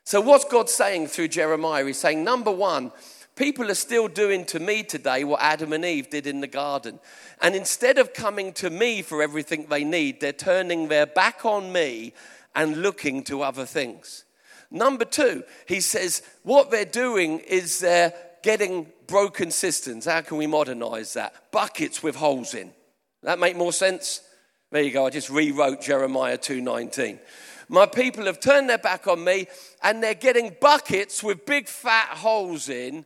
So, 0.05 0.21
what's 0.21 0.45
God 0.45 0.69
saying 0.69 1.07
through 1.07 1.29
Jeremiah? 1.29 1.87
He's 1.87 1.99
saying, 1.99 2.25
number 2.25 2.51
one, 2.51 2.91
people 3.37 3.71
are 3.71 3.75
still 3.75 4.09
doing 4.09 4.45
to 4.47 4.59
me 4.59 4.83
today 4.83 5.23
what 5.23 5.41
Adam 5.41 5.73
and 5.73 5.85
Eve 5.85 6.11
did 6.11 6.27
in 6.27 6.41
the 6.41 6.49
garden. 6.49 6.99
And 7.41 7.55
instead 7.55 7.97
of 7.97 8.13
coming 8.13 8.53
to 8.55 8.71
me 8.71 9.03
for 9.03 9.23
everything 9.23 9.67
they 9.67 9.85
need, 9.85 10.21
they're 10.21 10.33
turning 10.33 10.89
their 10.89 11.07
back 11.07 11.45
on 11.45 11.73
me 11.73 12.13
and 12.57 12.83
looking 12.83 13.23
to 13.25 13.43
other 13.43 13.67
things. 13.67 14.25
Number 14.71 15.05
two, 15.05 15.45
he 15.67 15.81
says, 15.81 16.23
what 16.43 16.71
they're 16.71 16.85
doing 16.85 17.39
is 17.41 17.79
they're 17.79 18.13
getting 18.43 18.87
broken 19.07 19.51
cisterns. 19.51 20.05
How 20.05 20.21
can 20.21 20.37
we 20.37 20.47
modernize 20.47 21.15
that? 21.15 21.51
Buckets 21.53 22.03
with 22.03 22.17
holes 22.17 22.55
in. 22.55 22.73
That 23.23 23.39
make 23.39 23.57
more 23.57 23.73
sense? 23.73 24.23
There 24.71 24.83
you 24.83 24.93
go. 24.93 25.07
I 25.07 25.11
just 25.11 25.31
rewrote 25.31 25.81
Jeremiah 25.81 26.39
2:19. 26.39 27.19
My 27.69 27.87
people 27.87 28.27
have 28.27 28.41
turned 28.41 28.69
their 28.69 28.79
back 28.79 29.07
on 29.07 29.23
me 29.23 29.47
and 29.83 30.03
they're 30.03 30.15
getting 30.15 30.57
buckets 30.61 31.23
with 31.23 31.47
big 31.47 31.69
fat 31.69 32.09
holes 32.09 32.69
in, 32.69 33.05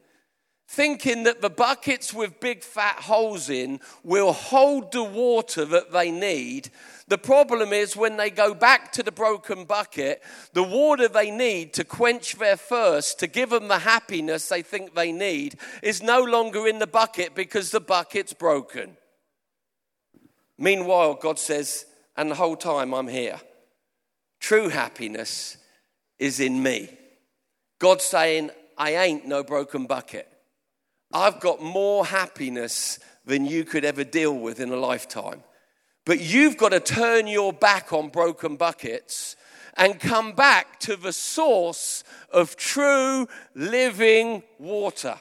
thinking 0.74 1.22
that 1.22 1.40
the 1.40 1.50
buckets 1.50 2.12
with 2.12 2.40
big 2.40 2.62
fat 2.62 2.96
holes 2.96 3.48
in 3.48 3.80
will 4.02 4.32
hold 4.32 4.90
the 4.90 5.04
water 5.04 5.64
that 5.64 5.92
they 5.92 6.10
need. 6.10 6.70
The 7.06 7.18
problem 7.18 7.72
is 7.72 7.96
when 7.96 8.16
they 8.16 8.30
go 8.30 8.54
back 8.54 8.90
to 8.92 9.02
the 9.02 9.12
broken 9.12 9.64
bucket, 9.64 10.22
the 10.52 10.62
water 10.62 11.06
they 11.06 11.30
need 11.30 11.74
to 11.74 11.84
quench 11.84 12.36
their 12.36 12.56
thirst, 12.56 13.20
to 13.20 13.26
give 13.26 13.50
them 13.50 13.68
the 13.68 13.78
happiness 13.78 14.48
they 14.48 14.62
think 14.62 14.94
they 14.94 15.12
need, 15.12 15.56
is 15.82 16.02
no 16.02 16.22
longer 16.22 16.66
in 16.66 16.78
the 16.78 16.86
bucket 16.86 17.34
because 17.34 17.70
the 17.70 17.80
bucket's 17.80 18.32
broken. 18.32 18.96
Meanwhile, 20.58 21.14
God 21.14 21.38
says, 21.38 21.86
and 22.16 22.30
the 22.30 22.36
whole 22.36 22.56
time 22.56 22.92
I'm 22.94 23.08
here. 23.08 23.40
True 24.40 24.68
happiness 24.68 25.56
is 26.18 26.40
in 26.40 26.62
me. 26.62 26.90
God 27.78 28.00
saying, 28.00 28.50
I 28.76 28.92
ain't 28.92 29.26
no 29.26 29.42
broken 29.44 29.86
bucket. 29.86 30.28
I've 31.14 31.38
got 31.38 31.62
more 31.62 32.04
happiness 32.04 32.98
than 33.24 33.46
you 33.46 33.64
could 33.64 33.84
ever 33.84 34.02
deal 34.02 34.34
with 34.34 34.58
in 34.58 34.70
a 34.70 34.76
lifetime. 34.76 35.44
But 36.04 36.20
you've 36.20 36.56
got 36.56 36.70
to 36.70 36.80
turn 36.80 37.28
your 37.28 37.52
back 37.52 37.92
on 37.92 38.08
broken 38.08 38.56
buckets 38.56 39.36
and 39.76 40.00
come 40.00 40.32
back 40.32 40.80
to 40.80 40.96
the 40.96 41.12
source 41.12 42.02
of 42.30 42.56
true 42.56 43.28
living 43.54 44.42
water. 44.58 45.14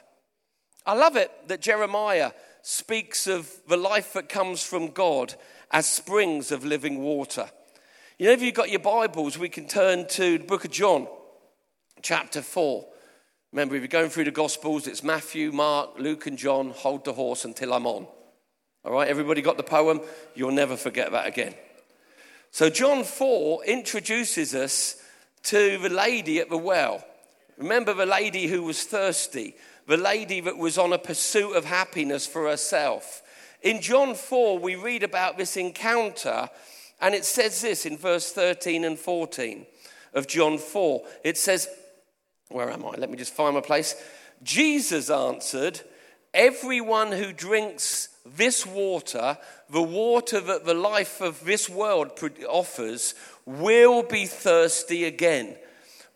I 0.84 0.94
love 0.94 1.14
it 1.16 1.30
that 1.46 1.62
Jeremiah 1.62 2.32
speaks 2.62 3.28
of 3.28 3.50
the 3.68 3.76
life 3.76 4.14
that 4.14 4.28
comes 4.28 4.64
from 4.64 4.88
God 4.88 5.34
as 5.70 5.86
springs 5.86 6.50
of 6.50 6.64
living 6.64 6.98
water. 6.98 7.48
You 8.18 8.26
know, 8.26 8.32
if 8.32 8.42
you've 8.42 8.54
got 8.54 8.70
your 8.70 8.80
Bibles, 8.80 9.38
we 9.38 9.48
can 9.48 9.66
turn 9.66 10.06
to 10.08 10.38
the 10.38 10.44
book 10.44 10.64
of 10.64 10.72
John, 10.72 11.06
chapter 12.02 12.42
4. 12.42 12.86
Remember, 13.54 13.76
if 13.76 13.82
you're 13.82 13.88
going 13.88 14.10
through 14.10 14.24
the 14.24 14.32
Gospels, 14.32 14.88
it's 14.88 15.04
Matthew, 15.04 15.52
Mark, 15.52 15.90
Luke, 15.96 16.26
and 16.26 16.36
John. 16.36 16.70
Hold 16.70 17.04
the 17.04 17.12
horse 17.12 17.44
until 17.44 17.72
I'm 17.72 17.86
on. 17.86 18.08
All 18.84 18.90
right, 18.90 19.06
everybody 19.06 19.42
got 19.42 19.56
the 19.56 19.62
poem? 19.62 20.00
You'll 20.34 20.50
never 20.50 20.76
forget 20.76 21.12
that 21.12 21.28
again. 21.28 21.54
So, 22.50 22.68
John 22.68 23.04
4 23.04 23.64
introduces 23.64 24.56
us 24.56 25.00
to 25.44 25.78
the 25.78 25.88
lady 25.88 26.40
at 26.40 26.50
the 26.50 26.58
well. 26.58 27.04
Remember 27.56 27.94
the 27.94 28.06
lady 28.06 28.48
who 28.48 28.64
was 28.64 28.82
thirsty, 28.82 29.54
the 29.86 29.98
lady 29.98 30.40
that 30.40 30.58
was 30.58 30.76
on 30.76 30.92
a 30.92 30.98
pursuit 30.98 31.54
of 31.54 31.64
happiness 31.64 32.26
for 32.26 32.48
herself. 32.48 33.22
In 33.62 33.80
John 33.80 34.16
4, 34.16 34.58
we 34.58 34.74
read 34.74 35.04
about 35.04 35.38
this 35.38 35.56
encounter, 35.56 36.50
and 37.00 37.14
it 37.14 37.24
says 37.24 37.60
this 37.60 37.86
in 37.86 37.98
verse 37.98 38.32
13 38.32 38.84
and 38.84 38.98
14 38.98 39.64
of 40.12 40.26
John 40.26 40.58
4. 40.58 41.04
It 41.22 41.38
says, 41.38 41.68
where 42.48 42.70
am 42.70 42.84
I? 42.84 42.90
Let 42.90 43.10
me 43.10 43.16
just 43.16 43.34
find 43.34 43.54
my 43.54 43.60
place. 43.60 43.94
Jesus 44.42 45.10
answered, 45.10 45.80
Everyone 46.32 47.12
who 47.12 47.32
drinks 47.32 48.08
this 48.26 48.66
water, 48.66 49.38
the 49.70 49.82
water 49.82 50.40
that 50.40 50.64
the 50.64 50.74
life 50.74 51.20
of 51.20 51.44
this 51.44 51.68
world 51.68 52.18
offers, 52.48 53.14
will 53.46 54.02
be 54.02 54.26
thirsty 54.26 55.04
again. 55.04 55.56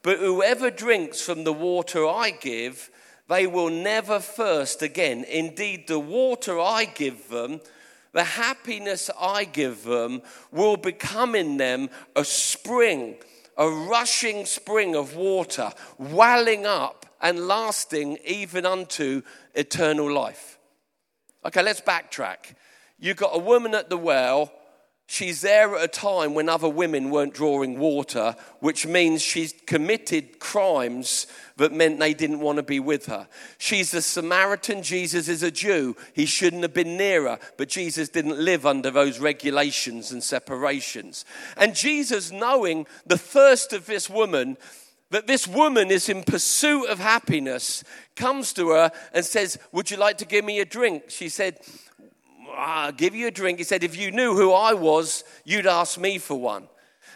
But 0.02 0.18
whoever 0.18 0.70
drinks 0.70 1.20
from 1.20 1.44
the 1.44 1.52
water 1.52 2.06
I 2.06 2.30
give, 2.30 2.90
they 3.28 3.46
will 3.46 3.70
never 3.70 4.18
thirst 4.18 4.82
again. 4.82 5.24
Indeed, 5.24 5.86
the 5.86 5.98
water 5.98 6.58
I 6.58 6.86
give 6.86 7.28
them, 7.28 7.60
the 8.12 8.24
happiness 8.24 9.10
I 9.20 9.44
give 9.44 9.84
them, 9.84 10.22
will 10.50 10.76
become 10.76 11.34
in 11.34 11.58
them 11.58 11.90
a 12.16 12.24
spring 12.24 13.16
a 13.58 13.68
rushing 13.68 14.46
spring 14.46 14.94
of 14.94 15.16
water, 15.16 15.72
welling 15.98 16.64
up 16.64 17.04
and 17.20 17.48
lasting 17.48 18.16
even 18.24 18.64
unto 18.64 19.22
eternal 19.54 20.10
life. 20.10 20.58
Okay, 21.44 21.62
let's 21.62 21.80
backtrack. 21.80 22.54
You've 22.98 23.16
got 23.16 23.34
a 23.34 23.38
woman 23.38 23.74
at 23.74 23.90
the 23.90 23.98
well 23.98 24.52
She's 25.10 25.40
there 25.40 25.74
at 25.74 25.82
a 25.82 25.88
time 25.88 26.34
when 26.34 26.50
other 26.50 26.68
women 26.68 27.08
weren't 27.08 27.32
drawing 27.32 27.78
water, 27.78 28.36
which 28.60 28.86
means 28.86 29.22
she's 29.22 29.54
committed 29.64 30.38
crimes 30.38 31.26
that 31.56 31.72
meant 31.72 31.98
they 31.98 32.12
didn't 32.12 32.40
want 32.40 32.58
to 32.58 32.62
be 32.62 32.78
with 32.78 33.06
her. 33.06 33.26
She's 33.56 33.94
a 33.94 34.02
Samaritan, 34.02 34.82
Jesus 34.82 35.26
is 35.26 35.42
a 35.42 35.50
Jew. 35.50 35.96
He 36.12 36.26
shouldn't 36.26 36.60
have 36.60 36.74
been 36.74 36.98
near 36.98 37.22
her, 37.22 37.38
but 37.56 37.70
Jesus 37.70 38.10
didn't 38.10 38.38
live 38.38 38.66
under 38.66 38.90
those 38.90 39.18
regulations 39.18 40.12
and 40.12 40.22
separations. 40.22 41.24
And 41.56 41.74
Jesus, 41.74 42.30
knowing 42.30 42.86
the 43.06 43.16
thirst 43.16 43.72
of 43.72 43.86
this 43.86 44.10
woman, 44.10 44.58
that 45.08 45.26
this 45.26 45.48
woman 45.48 45.90
is 45.90 46.10
in 46.10 46.22
pursuit 46.22 46.84
of 46.90 46.98
happiness, 46.98 47.82
comes 48.14 48.52
to 48.52 48.72
her 48.72 48.92
and 49.14 49.24
says, 49.24 49.58
Would 49.72 49.90
you 49.90 49.96
like 49.96 50.18
to 50.18 50.26
give 50.26 50.44
me 50.44 50.60
a 50.60 50.66
drink? 50.66 51.04
She 51.08 51.30
said, 51.30 51.60
I'll 52.58 52.92
give 52.92 53.14
you 53.14 53.28
a 53.28 53.30
drink. 53.30 53.58
He 53.58 53.64
said, 53.64 53.84
If 53.84 53.96
you 53.96 54.10
knew 54.10 54.34
who 54.34 54.52
I 54.52 54.74
was, 54.74 55.24
you'd 55.44 55.66
ask 55.66 55.98
me 55.98 56.18
for 56.18 56.38
one. 56.38 56.68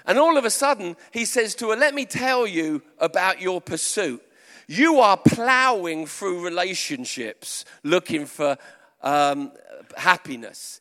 And 0.06 0.18
all 0.18 0.36
of 0.36 0.44
a 0.44 0.50
sudden, 0.50 0.96
he 1.10 1.24
says 1.24 1.54
to 1.56 1.70
her, 1.70 1.76
Let 1.76 1.94
me 1.94 2.04
tell 2.04 2.46
you 2.46 2.82
about 2.98 3.40
your 3.40 3.60
pursuit. 3.60 4.22
You 4.68 5.00
are 5.00 5.16
plowing 5.16 6.06
through 6.06 6.44
relationships 6.44 7.64
looking 7.82 8.26
for 8.26 8.56
um, 9.02 9.52
happiness. 9.96 10.80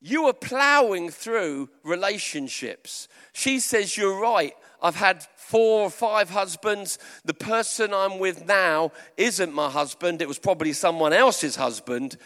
You 0.00 0.24
are 0.24 0.32
plowing 0.32 1.10
through 1.10 1.68
relationships. 1.84 3.08
She 3.32 3.60
says, 3.60 3.96
You're 3.96 4.18
right. 4.18 4.54
I've 4.80 4.96
had 4.96 5.24
four 5.36 5.82
or 5.82 5.90
five 5.90 6.30
husbands. 6.30 6.98
The 7.24 7.34
person 7.34 7.94
I'm 7.94 8.18
with 8.18 8.46
now 8.46 8.90
isn't 9.16 9.52
my 9.52 9.70
husband. 9.70 10.20
It 10.20 10.28
was 10.28 10.38
probably 10.40 10.72
someone 10.72 11.12
else's 11.12 11.56
husband. 11.56 12.16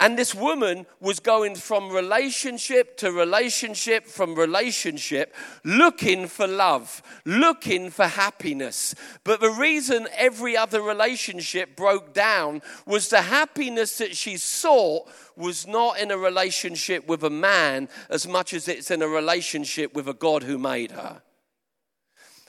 And 0.00 0.16
this 0.16 0.32
woman 0.32 0.86
was 1.00 1.18
going 1.18 1.56
from 1.56 1.90
relationship 1.90 2.96
to 2.98 3.10
relationship, 3.10 4.06
from 4.06 4.36
relationship, 4.36 5.34
looking 5.64 6.28
for 6.28 6.46
love, 6.46 7.02
looking 7.24 7.90
for 7.90 8.06
happiness. 8.06 8.94
But 9.24 9.40
the 9.40 9.50
reason 9.50 10.06
every 10.16 10.56
other 10.56 10.82
relationship 10.82 11.74
broke 11.74 12.14
down 12.14 12.62
was 12.86 13.08
the 13.08 13.22
happiness 13.22 13.98
that 13.98 14.16
she 14.16 14.36
sought 14.36 15.08
was 15.36 15.66
not 15.66 15.98
in 15.98 16.12
a 16.12 16.18
relationship 16.18 17.08
with 17.08 17.24
a 17.24 17.30
man 17.30 17.88
as 18.08 18.26
much 18.26 18.54
as 18.54 18.68
it's 18.68 18.92
in 18.92 19.02
a 19.02 19.08
relationship 19.08 19.94
with 19.94 20.08
a 20.08 20.14
God 20.14 20.44
who 20.44 20.58
made 20.58 20.92
her. 20.92 21.22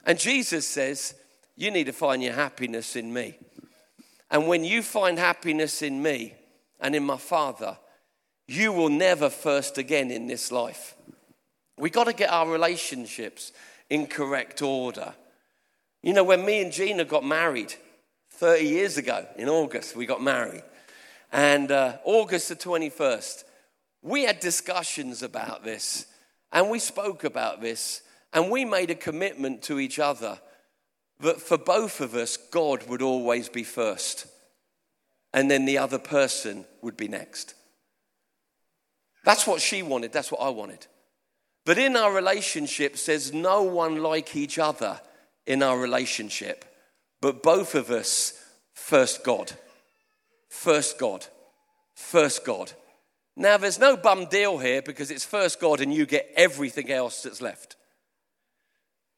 And 0.05 0.19
Jesus 0.19 0.67
says, 0.67 1.15
You 1.55 1.71
need 1.71 1.85
to 1.85 1.93
find 1.93 2.21
your 2.21 2.33
happiness 2.33 2.95
in 2.95 3.11
me. 3.11 3.39
And 4.29 4.47
when 4.47 4.63
you 4.63 4.83
find 4.83 5.17
happiness 5.17 5.81
in 5.81 6.03
me, 6.03 6.35
and 6.79 6.95
in 6.95 7.03
my 7.03 7.17
Father, 7.17 7.77
you 8.47 8.71
will 8.71 8.89
never 8.89 9.29
thirst 9.29 9.77
again 9.77 10.11
in 10.11 10.27
this 10.27 10.51
life. 10.51 10.95
We 11.77 11.89
got 11.89 12.05
to 12.05 12.13
get 12.13 12.31
our 12.31 12.49
relationships 12.49 13.51
in 13.89 14.07
correct 14.07 14.61
order. 14.61 15.13
You 16.01 16.13
know, 16.13 16.23
when 16.23 16.45
me 16.45 16.61
and 16.61 16.71
Gina 16.71 17.05
got 17.05 17.23
married 17.23 17.73
30 18.31 18.65
years 18.65 18.97
ago 18.97 19.25
in 19.37 19.49
August, 19.49 19.95
we 19.95 20.05
got 20.05 20.21
married. 20.21 20.63
And 21.31 21.71
uh, 21.71 21.97
August 22.05 22.49
the 22.49 22.55
21st, 22.55 23.43
we 24.01 24.23
had 24.23 24.39
discussions 24.39 25.21
about 25.21 25.63
this 25.63 26.05
and 26.51 26.69
we 26.69 26.79
spoke 26.79 27.23
about 27.23 27.61
this 27.61 28.01
and 28.33 28.49
we 28.49 28.65
made 28.65 28.89
a 28.89 28.95
commitment 28.95 29.61
to 29.63 29.79
each 29.79 29.99
other 29.99 30.39
that 31.19 31.41
for 31.41 31.57
both 31.57 32.01
of 32.01 32.15
us, 32.15 32.37
God 32.37 32.87
would 32.87 33.01
always 33.01 33.49
be 33.49 33.63
first 33.63 34.27
and 35.33 35.49
then 35.49 35.65
the 35.65 35.77
other 35.77 35.99
person 35.99 36.65
would 36.81 36.97
be 36.97 37.07
next. 37.07 37.53
That's 39.25 39.45
what 39.45 39.61
she 39.61 39.83
wanted, 39.83 40.11
that's 40.11 40.31
what 40.31 40.41
I 40.41 40.49
wanted. 40.49 40.87
But 41.65 41.77
in 41.77 41.95
our 41.95 42.13
relationships, 42.13 43.05
there's 43.05 43.33
no 43.33 43.63
one 43.63 44.01
like 44.01 44.35
each 44.35 44.57
other 44.57 44.99
in 45.45 45.61
our 45.61 45.77
relationship, 45.77 46.65
but 47.21 47.43
both 47.43 47.75
of 47.75 47.89
us 47.91 48.33
first 48.73 49.23
God. 49.23 49.51
First 50.49 50.97
God. 50.97 51.25
First 51.93 52.43
God. 52.43 52.71
Now, 53.35 53.57
there's 53.57 53.79
no 53.79 53.95
bum 53.95 54.25
deal 54.25 54.57
here 54.57 54.81
because 54.81 55.11
it's 55.11 55.25
first 55.25 55.59
God 55.59 55.79
and 55.79 55.93
you 55.93 56.05
get 56.05 56.29
everything 56.35 56.91
else 56.91 57.23
that's 57.23 57.41
left. 57.41 57.75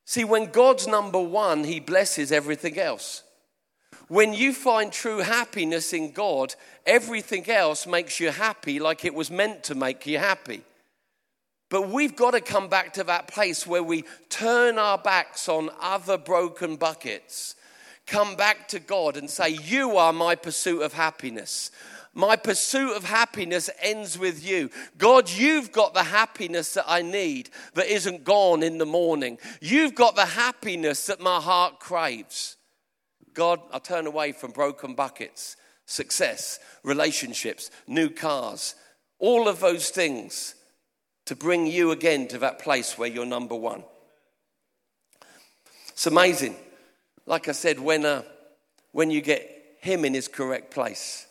See, 0.06 0.24
when 0.24 0.52
God's 0.52 0.88
number 0.88 1.20
one, 1.20 1.64
He 1.64 1.80
blesses 1.80 2.32
everything 2.32 2.78
else. 2.78 3.24
When 4.12 4.34
you 4.34 4.52
find 4.52 4.92
true 4.92 5.20
happiness 5.20 5.94
in 5.94 6.12
God, 6.12 6.54
everything 6.86 7.50
else 7.50 7.88
makes 7.88 8.20
you 8.20 8.30
happy 8.30 8.78
like 8.78 9.06
it 9.06 9.16
was 9.16 9.32
meant 9.32 9.64
to 9.64 9.74
make 9.74 10.06
you 10.06 10.18
happy. 10.18 10.64
But 11.70 11.88
we've 11.88 12.18
got 12.18 12.32
to 12.32 12.42
come 12.42 12.68
back 12.68 12.92
to 12.96 13.06
that 13.06 13.30
place 13.30 13.66
where 13.66 13.82
we 13.82 14.04
turn 14.28 14.78
our 14.78 14.98
backs 14.98 15.48
on 15.48 15.70
other 15.80 16.18
broken 16.18 16.76
buckets, 16.76 17.56
come 18.06 18.36
back 18.36 18.68
to 18.68 18.82
God 18.82 19.16
and 19.16 19.30
say, 19.30 19.52
You 19.52 19.96
are 19.96 20.12
my 20.12 20.36
pursuit 20.36 20.82
of 20.82 20.92
happiness. 20.92 21.72
My 22.14 22.36
pursuit 22.36 22.98
of 22.98 23.06
happiness 23.06 23.70
ends 23.82 24.20
with 24.20 24.46
you. 24.46 24.72
God, 24.98 25.30
you've 25.30 25.72
got 25.72 25.94
the 25.94 26.04
happiness 26.04 26.74
that 26.74 26.84
I 26.86 27.02
need 27.02 27.50
that 27.76 27.88
isn't 27.88 28.26
gone 28.26 28.62
in 28.62 28.78
the 28.78 28.86
morning. 28.86 29.38
You've 29.62 29.96
got 29.96 30.18
the 30.18 30.26
happiness 30.26 31.06
that 31.06 31.22
my 31.22 31.40
heart 31.40 31.80
craves. 31.80 32.58
God, 33.34 33.60
I 33.72 33.80
turn 33.80 34.08
away 34.08 34.32
from 34.32 34.52
broken 34.52 34.94
buckets, 34.94 35.56
success, 35.86 36.60
relationships, 36.84 37.72
new 37.88 38.10
cars, 38.10 38.76
all 39.20 39.48
of 39.48 39.60
those 39.60 39.90
things 39.90 40.56
to 41.26 41.36
bring 41.36 41.68
you 41.68 41.92
again 41.92 42.28
to 42.30 42.38
that 42.40 42.60
place 42.60 42.98
where 42.98 43.10
you're 43.10 43.26
number 43.26 43.56
one. 43.56 43.84
It's 45.90 46.08
amazing. 46.08 46.56
Like 47.26 47.48
I 47.48 47.52
said, 47.52 47.80
when, 47.80 48.06
uh, 48.06 48.24
when 48.92 49.12
you 49.12 49.22
get 49.22 49.78
Him 49.82 50.04
in 50.04 50.14
His 50.14 50.28
correct 50.28 50.72
place, 50.72 51.28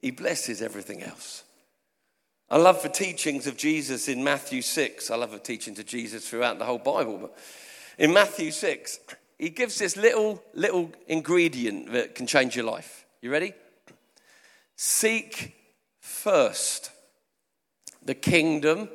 He 0.00 0.10
blesses 0.10 0.60
everything 0.60 1.02
else. 1.02 1.44
I 2.50 2.58
love 2.58 2.82
the 2.82 2.90
teachings 2.90 3.46
of 3.46 3.56
Jesus 3.56 4.08
in 4.08 4.22
Matthew 4.22 4.60
6. 4.60 5.10
I 5.10 5.16
love 5.16 5.30
the 5.30 5.38
teachings 5.38 5.78
of 5.78 5.86
Jesus 5.86 6.28
throughout 6.28 6.58
the 6.58 6.66
whole 6.66 6.78
Bible. 6.78 7.18
But 7.18 7.38
in 7.96 8.12
Matthew 8.12 8.50
6, 8.50 8.98
he 9.42 9.50
gives 9.50 9.76
this 9.76 9.96
little, 9.96 10.40
little 10.54 10.92
ingredient 11.08 11.90
that 11.90 12.14
can 12.14 12.28
change 12.28 12.54
your 12.54 12.64
life. 12.64 13.04
You 13.20 13.32
ready? 13.32 13.54
Seek 14.76 15.56
first. 15.98 16.92
The 18.04 18.14
kingdom, 18.14 18.88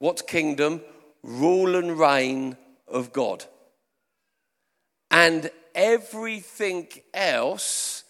What 0.00 0.26
kingdom? 0.26 0.82
Rule 1.22 1.74
and 1.74 1.98
reign 1.98 2.58
of 2.86 3.14
God. 3.14 3.46
And 5.10 5.50
everything 5.74 6.86
else 7.14 8.04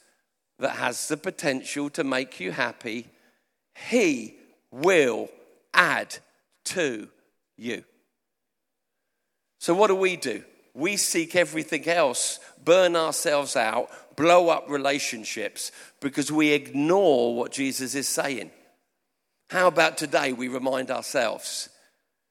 that 0.58 0.70
has 0.70 1.06
the 1.06 1.16
potential 1.16 1.90
to 1.90 2.02
make 2.02 2.40
you 2.40 2.50
happy, 2.50 3.06
He 3.88 4.34
will 4.72 5.28
add 5.72 6.16
to 6.64 7.08
you. 7.56 7.84
So, 9.60 9.74
what 9.74 9.86
do 9.86 9.94
we 9.94 10.16
do? 10.16 10.42
We 10.74 10.96
seek 10.96 11.36
everything 11.36 11.88
else, 11.88 12.40
burn 12.64 12.96
ourselves 12.96 13.54
out, 13.54 13.88
blow 14.16 14.48
up 14.48 14.68
relationships 14.68 15.70
because 16.00 16.32
we 16.32 16.50
ignore 16.50 17.36
what 17.36 17.52
Jesus 17.52 17.94
is 17.94 18.08
saying. 18.08 18.50
How 19.50 19.68
about 19.68 19.96
today 19.96 20.32
we 20.32 20.48
remind 20.48 20.90
ourselves, 20.90 21.68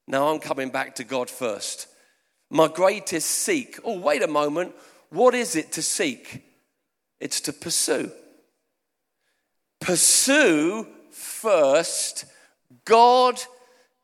now 0.07 0.27
I'm 0.27 0.39
coming 0.39 0.69
back 0.69 0.95
to 0.95 1.05
God 1.05 1.29
first. 1.29 1.87
My 2.49 2.67
greatest 2.67 3.29
seek. 3.29 3.79
Oh, 3.83 3.97
wait 3.97 4.21
a 4.21 4.27
moment. 4.27 4.75
What 5.09 5.33
is 5.33 5.55
it 5.55 5.71
to 5.73 5.81
seek? 5.81 6.43
It's 7.19 7.39
to 7.41 7.53
pursue. 7.53 8.11
Pursue 9.79 10.87
first 11.11 12.25
God, 12.85 13.41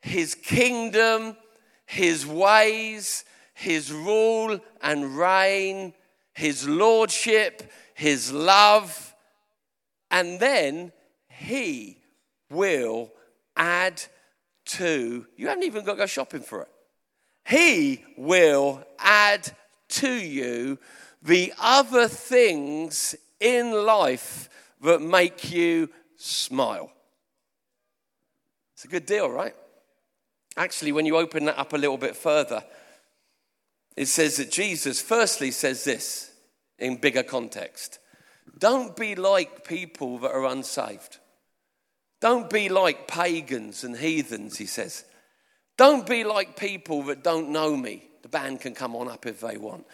His 0.01 0.33
kingdom, 0.35 1.35
His 1.85 2.25
ways, 2.25 3.25
His 3.59 3.91
rule 3.91 4.57
and 4.81 5.17
reign, 5.17 5.93
His 6.31 6.65
lordship, 6.65 7.69
His 7.93 8.31
love, 8.31 9.13
and 10.09 10.39
then 10.39 10.93
He 11.27 11.97
will 12.49 13.11
add 13.57 14.01
to. 14.65 15.27
You 15.35 15.47
haven't 15.49 15.65
even 15.65 15.83
got 15.83 15.93
to 15.93 15.97
go 15.97 16.05
shopping 16.05 16.39
for 16.39 16.61
it. 16.61 16.69
He 17.49 18.05
will 18.15 18.81
add 18.97 19.51
to 19.89 20.09
you 20.09 20.79
the 21.21 21.51
other 21.59 22.07
things 22.07 23.13
in 23.41 23.73
life 23.73 24.49
that 24.83 25.01
make 25.01 25.51
you 25.51 25.89
smile. 26.15 26.93
It's 28.73 28.85
a 28.85 28.87
good 28.87 29.05
deal, 29.05 29.29
right? 29.29 29.53
Actually, 30.55 30.93
when 30.93 31.05
you 31.05 31.17
open 31.17 31.43
that 31.43 31.59
up 31.59 31.73
a 31.73 31.77
little 31.77 31.97
bit 31.97 32.15
further, 32.15 32.63
it 33.95 34.07
says 34.07 34.37
that 34.37 34.51
Jesus 34.51 35.01
firstly 35.01 35.51
says 35.51 35.83
this 35.83 36.31
in 36.77 36.97
bigger 36.97 37.23
context 37.23 37.99
Don't 38.57 38.95
be 38.95 39.15
like 39.15 39.67
people 39.67 40.19
that 40.19 40.31
are 40.31 40.45
unsaved. 40.45 41.17
Don't 42.21 42.49
be 42.49 42.67
like 42.67 43.07
pagans 43.07 43.83
and 43.83 43.95
heathens, 43.95 44.57
he 44.57 44.65
says. 44.65 45.05
Don't 45.77 46.05
be 46.05 46.25
like 46.25 46.57
people 46.57 47.03
that 47.03 47.23
don't 47.23 47.49
know 47.49 47.77
me. 47.77 48.09
The 48.23 48.27
band 48.27 48.59
can 48.59 48.73
come 48.73 48.95
on 48.95 49.07
up 49.07 49.25
if 49.25 49.39
they 49.39 49.55
want. 49.55 49.85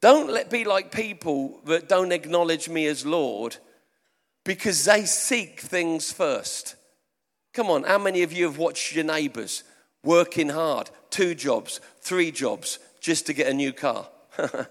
Don't 0.00 0.30
let, 0.30 0.50
be 0.50 0.64
like 0.64 0.90
people 0.90 1.60
that 1.66 1.88
don't 1.88 2.12
acknowledge 2.12 2.68
me 2.68 2.86
as 2.86 3.04
Lord 3.04 3.56
because 4.44 4.84
they 4.84 5.04
seek 5.04 5.60
things 5.60 6.12
first. 6.12 6.76
Come 7.52 7.70
on, 7.70 7.82
how 7.82 7.98
many 7.98 8.22
of 8.22 8.32
you 8.32 8.44
have 8.44 8.58
watched 8.58 8.94
your 8.94 9.04
neighbors 9.04 9.64
working 10.02 10.50
hard, 10.50 10.90
two 11.10 11.34
jobs, 11.34 11.80
three 12.00 12.30
jobs, 12.30 12.78
just 13.06 13.26
to 13.26 13.32
get 13.32 13.46
a 13.46 13.54
new 13.54 13.72
car? 13.72 14.08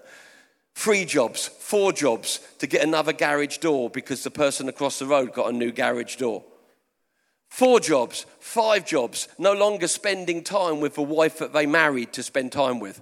Three 0.74 1.06
jobs, 1.06 1.48
four 1.48 1.90
jobs 1.90 2.38
to 2.58 2.66
get 2.66 2.82
another 2.82 3.14
garage 3.14 3.56
door 3.56 3.88
because 3.88 4.22
the 4.22 4.30
person 4.30 4.68
across 4.68 4.98
the 4.98 5.06
road 5.06 5.32
got 5.32 5.48
a 5.48 5.56
new 5.56 5.72
garage 5.72 6.16
door. 6.16 6.44
Four 7.48 7.80
jobs, 7.80 8.26
five 8.38 8.84
jobs, 8.84 9.28
no 9.38 9.54
longer 9.54 9.88
spending 9.88 10.44
time 10.44 10.80
with 10.80 10.96
the 10.96 11.02
wife 11.02 11.38
that 11.38 11.54
they 11.54 11.64
married 11.64 12.12
to 12.12 12.22
spend 12.22 12.52
time 12.52 12.78
with. 12.78 13.00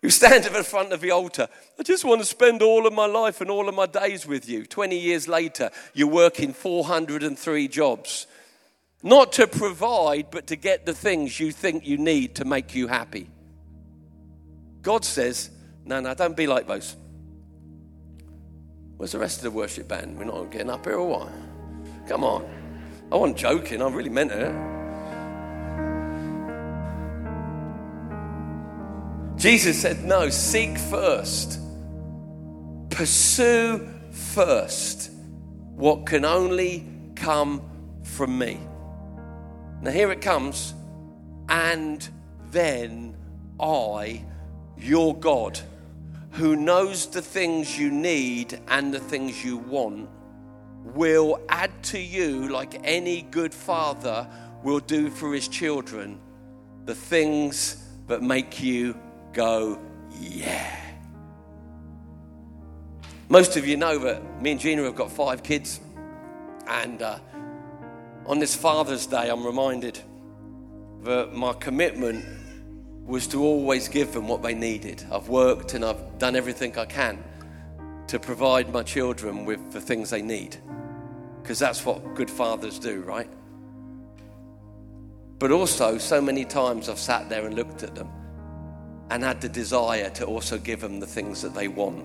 You 0.00 0.10
stand 0.10 0.46
at 0.46 0.52
the 0.52 0.62
front 0.62 0.92
of 0.92 1.00
the 1.00 1.10
altar. 1.10 1.48
I 1.76 1.82
just 1.82 2.04
want 2.04 2.20
to 2.20 2.24
spend 2.24 2.62
all 2.62 2.86
of 2.86 2.92
my 2.92 3.06
life 3.06 3.40
and 3.40 3.50
all 3.50 3.68
of 3.68 3.74
my 3.74 3.86
days 3.86 4.28
with 4.28 4.48
you. 4.48 4.64
20 4.64 4.96
years 4.96 5.26
later, 5.26 5.72
you're 5.92 6.06
working 6.06 6.52
403 6.52 7.66
jobs. 7.66 8.28
Not 9.02 9.32
to 9.34 9.46
provide, 9.46 10.30
but 10.30 10.48
to 10.48 10.56
get 10.56 10.84
the 10.84 10.92
things 10.92 11.38
you 11.38 11.52
think 11.52 11.86
you 11.86 11.98
need 11.98 12.36
to 12.36 12.44
make 12.44 12.74
you 12.74 12.88
happy. 12.88 13.30
God 14.82 15.04
says, 15.04 15.50
no, 15.84 16.00
no, 16.00 16.14
don't 16.14 16.36
be 16.36 16.46
like 16.46 16.66
those. 16.66 16.96
Where's 18.96 19.12
the 19.12 19.18
rest 19.18 19.38
of 19.38 19.44
the 19.44 19.50
worship 19.52 19.88
band? 19.88 20.18
We're 20.18 20.24
not 20.24 20.50
getting 20.50 20.70
up 20.70 20.84
here 20.84 20.96
or 20.96 21.06
what? 21.06 21.28
Come 22.08 22.24
on. 22.24 22.44
I 23.12 23.16
wasn't 23.16 23.38
joking, 23.38 23.80
I 23.80 23.88
really 23.88 24.10
meant 24.10 24.32
it. 24.32 24.52
Jesus 29.38 29.80
said, 29.80 30.04
No, 30.04 30.28
seek 30.30 30.76
first, 30.76 31.60
pursue 32.90 33.88
first 34.10 35.12
what 35.76 36.06
can 36.06 36.24
only 36.24 36.84
come 37.14 37.62
from 38.02 38.36
me. 38.36 38.58
Now, 39.80 39.90
here 39.90 40.10
it 40.10 40.20
comes, 40.20 40.74
and 41.48 42.08
then 42.50 43.16
I, 43.60 44.24
your 44.76 45.16
God, 45.16 45.60
who 46.32 46.56
knows 46.56 47.06
the 47.06 47.22
things 47.22 47.78
you 47.78 47.90
need 47.90 48.60
and 48.68 48.92
the 48.92 49.00
things 49.00 49.44
you 49.44 49.56
want, 49.56 50.08
will 50.94 51.40
add 51.48 51.70
to 51.84 51.98
you, 51.98 52.48
like 52.48 52.80
any 52.84 53.22
good 53.22 53.54
father 53.54 54.28
will 54.62 54.80
do 54.80 55.10
for 55.10 55.32
his 55.32 55.48
children, 55.48 56.18
the 56.84 56.94
things 56.94 57.84
that 58.08 58.22
make 58.22 58.62
you 58.62 58.98
go, 59.32 59.78
yeah. 60.20 60.76
Most 63.28 63.56
of 63.56 63.66
you 63.66 63.76
know 63.76 63.98
that 63.98 64.42
me 64.42 64.52
and 64.52 64.60
Gina 64.60 64.82
have 64.84 64.94
got 64.94 65.12
five 65.12 65.42
kids. 65.42 65.80
And 66.66 67.02
uh, 67.02 67.18
on 68.28 68.38
this 68.38 68.54
Father's 68.54 69.06
Day, 69.06 69.30
I'm 69.30 69.44
reminded 69.44 69.98
that 71.02 71.32
my 71.32 71.54
commitment 71.54 72.26
was 73.06 73.26
to 73.28 73.42
always 73.42 73.88
give 73.88 74.12
them 74.12 74.28
what 74.28 74.42
they 74.42 74.52
needed. 74.52 75.02
I've 75.10 75.30
worked 75.30 75.72
and 75.72 75.82
I've 75.82 76.18
done 76.18 76.36
everything 76.36 76.76
I 76.76 76.84
can 76.84 77.24
to 78.08 78.18
provide 78.18 78.70
my 78.70 78.82
children 78.82 79.46
with 79.46 79.72
the 79.72 79.80
things 79.80 80.10
they 80.10 80.20
need. 80.20 80.58
Because 81.40 81.58
that's 81.58 81.86
what 81.86 82.14
good 82.14 82.30
fathers 82.30 82.78
do, 82.78 83.00
right? 83.00 83.30
But 85.38 85.50
also, 85.50 85.96
so 85.96 86.20
many 86.20 86.44
times 86.44 86.90
I've 86.90 86.98
sat 86.98 87.30
there 87.30 87.46
and 87.46 87.54
looked 87.54 87.82
at 87.82 87.94
them 87.94 88.10
and 89.08 89.22
had 89.22 89.40
the 89.40 89.48
desire 89.48 90.10
to 90.10 90.26
also 90.26 90.58
give 90.58 90.82
them 90.82 91.00
the 91.00 91.06
things 91.06 91.40
that 91.40 91.54
they 91.54 91.68
want. 91.68 92.04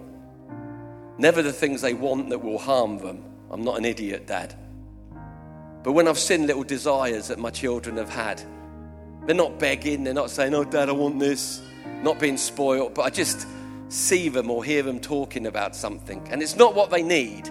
Never 1.18 1.42
the 1.42 1.52
things 1.52 1.82
they 1.82 1.94
want 1.94 2.30
that 2.30 2.42
will 2.42 2.60
harm 2.60 2.98
them. 3.00 3.26
I'm 3.52 3.64
not 3.64 3.78
an 3.78 3.84
idiot, 3.84 4.26
Dad. 4.26 4.56
But 5.84 5.92
when 5.92 6.08
I've 6.08 6.18
seen 6.18 6.48
little 6.48 6.64
desires 6.64 7.28
that 7.28 7.40
my 7.40 7.50
children 7.50 7.98
have 7.98 8.10
had, 8.10 8.42
they're 9.26 9.36
not 9.36 9.60
begging, 9.60 10.04
they're 10.04 10.14
not 10.14 10.30
saying, 10.30 10.54
Oh, 10.54 10.64
Dad, 10.64 10.90
I 10.90 10.94
want 10.94 11.20
this, 11.20 11.62
not 12.02 12.20
being 12.20 12.38
spoiled, 12.38 12.94
but 12.94 13.04
I 13.04 13.10
just 13.10 13.46
see 13.90 14.30
them 14.30 14.50
or 14.50 14.64
hear 14.64 14.82
them 14.82 15.00
talking 15.00 15.46
about 15.46 15.76
something. 15.76 16.26
And 16.30 16.42
it's 16.42 16.56
not 16.56 16.74
what 16.74 16.90
they 16.90 17.04
need, 17.04 17.50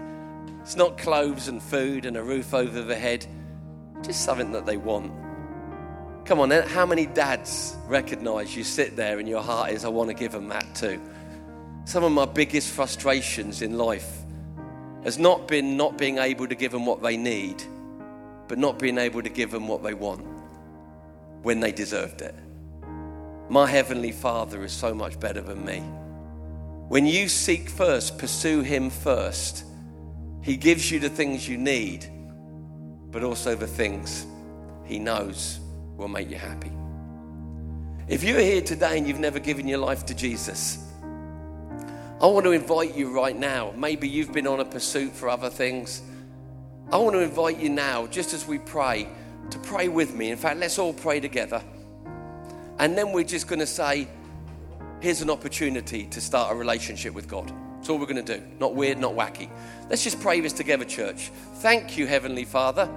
it's 0.63 0.77
not 0.77 0.99
clothes 0.99 1.49
and 1.49 1.63
food 1.63 2.07
and 2.07 2.17
a 2.17 2.23
roof 2.23 2.55
over 2.55 2.83
their 2.83 2.99
head, 2.99 3.27
just 4.03 4.25
something 4.25 4.53
that 4.53 4.67
they 4.67 4.77
want. 4.77 5.13
Come 6.25 6.41
on, 6.41 6.51
how 6.51 6.87
many 6.87 7.07
dads 7.07 7.77
recognize 7.87 8.57
you 8.57 8.65
sit 8.65 8.97
there 8.97 9.19
and 9.19 9.29
your 9.29 9.43
heart 9.43 9.73
is, 9.73 9.85
I 9.85 9.89
want 9.89 10.09
to 10.09 10.15
give 10.15 10.33
them 10.33 10.49
that 10.49 10.75
too? 10.75 11.01
Some 11.85 12.05
of 12.05 12.13
my 12.13 12.27
biggest 12.27 12.71
frustrations 12.71 13.61
in 13.61 13.77
life 13.77 14.23
has 15.03 15.19
not 15.19 15.49
been 15.49 15.77
not 15.77 15.99
being 15.99 16.19
able 16.19 16.47
to 16.47 16.55
give 16.55 16.71
them 16.71 16.87
what 16.87 17.03
they 17.03 17.17
need, 17.17 17.63
but 18.49 18.59
not 18.59 18.79
being 18.79 18.99
able 18.99 19.23
to 19.23 19.29
give 19.29 19.51
them 19.51 19.69
what 19.69 19.83
they 19.83 19.95
want 19.95 20.27
when 21.43 21.61
they 21.61 21.73
deserved 21.73 22.23
it. 22.23 22.35
My 23.49 23.67
Heavenly 23.67 24.13
Father 24.13 24.65
is 24.65 24.73
so 24.73 24.95
much 24.95 25.19
better 25.21 25.41
than 25.41 25.65
me. 25.65 25.81
When 26.89 27.07
you 27.07 27.29
seek 27.29 27.69
first, 27.69 28.19
pursue 28.19 28.61
Him 28.61 28.91
first, 28.91 29.65
He 30.43 30.57
gives 30.57 30.91
you 30.91 31.01
the 31.01 31.09
things 31.09 31.49
you 31.49 31.57
need, 31.57 32.07
but 33.11 33.25
also 33.25 33.55
the 33.55 33.67
things 33.67 34.27
He 34.85 34.99
knows 34.99 35.61
will 35.97 36.09
make 36.09 36.31
you 36.31 36.37
happy. 36.37 36.73
If 38.09 38.25
you're 38.25 38.41
here 38.41 38.61
today 38.61 38.99
and 38.99 39.07
you've 39.07 39.21
never 39.21 39.39
given 39.39 39.69
your 39.69 39.79
life 39.79 40.05
to 40.07 40.15
Jesus, 40.15 40.79
I 42.21 42.27
want 42.27 42.45
to 42.45 42.53
invite 42.53 42.95
you 42.97 43.11
right 43.11 43.37
now. 43.37 43.73
Maybe 43.77 44.09
you've 44.09 44.33
been 44.33 44.47
on 44.47 44.61
a 44.61 44.65
pursuit 44.65 45.13
for 45.13 45.29
other 45.29 45.51
things. 45.51 46.03
I 46.93 46.99
want 46.99 47.15
to 47.15 47.21
invite 47.21 47.59
you 47.59 47.71
now, 47.71 48.07
just 48.07 48.35
as 48.35 48.47
we 48.47 48.59
pray, 48.59 49.09
to 49.51 49.59
pray 49.61 49.89
with 49.89 50.15
me. 50.15 50.31
In 50.31 50.37
fact, 50.37 50.59
let's 50.61 50.79
all 50.79 50.93
pray 50.93 51.21
together. 51.21 51.63
And 52.79 52.99
then 52.99 53.13
we're 53.13 53.25
just 53.25 53.49
going 53.49 53.61
to 53.61 53.67
say, 53.67 54.07
here's 55.01 55.23
an 55.23 55.31
opportunity 55.31 56.05
to 56.07 56.21
start 56.21 56.53
a 56.53 56.55
relationship 56.55 57.15
with 57.15 57.29
God. 57.29 57.51
That's 57.77 57.89
all 57.89 57.99
we're 57.99 58.07
going 58.07 58.25
to 58.25 58.39
do. 58.39 58.45
Not 58.61 58.75
weird, 58.75 58.99
not 58.99 59.15
wacky. 59.15 59.49
Let's 59.89 60.05
just 60.05 60.21
pray 60.21 60.41
this 60.41 60.53
together, 60.53 60.85
church. 60.85 61.31
Thank 61.57 61.97
you, 61.97 62.07
Heavenly 62.07 62.45
Father, 62.45 62.91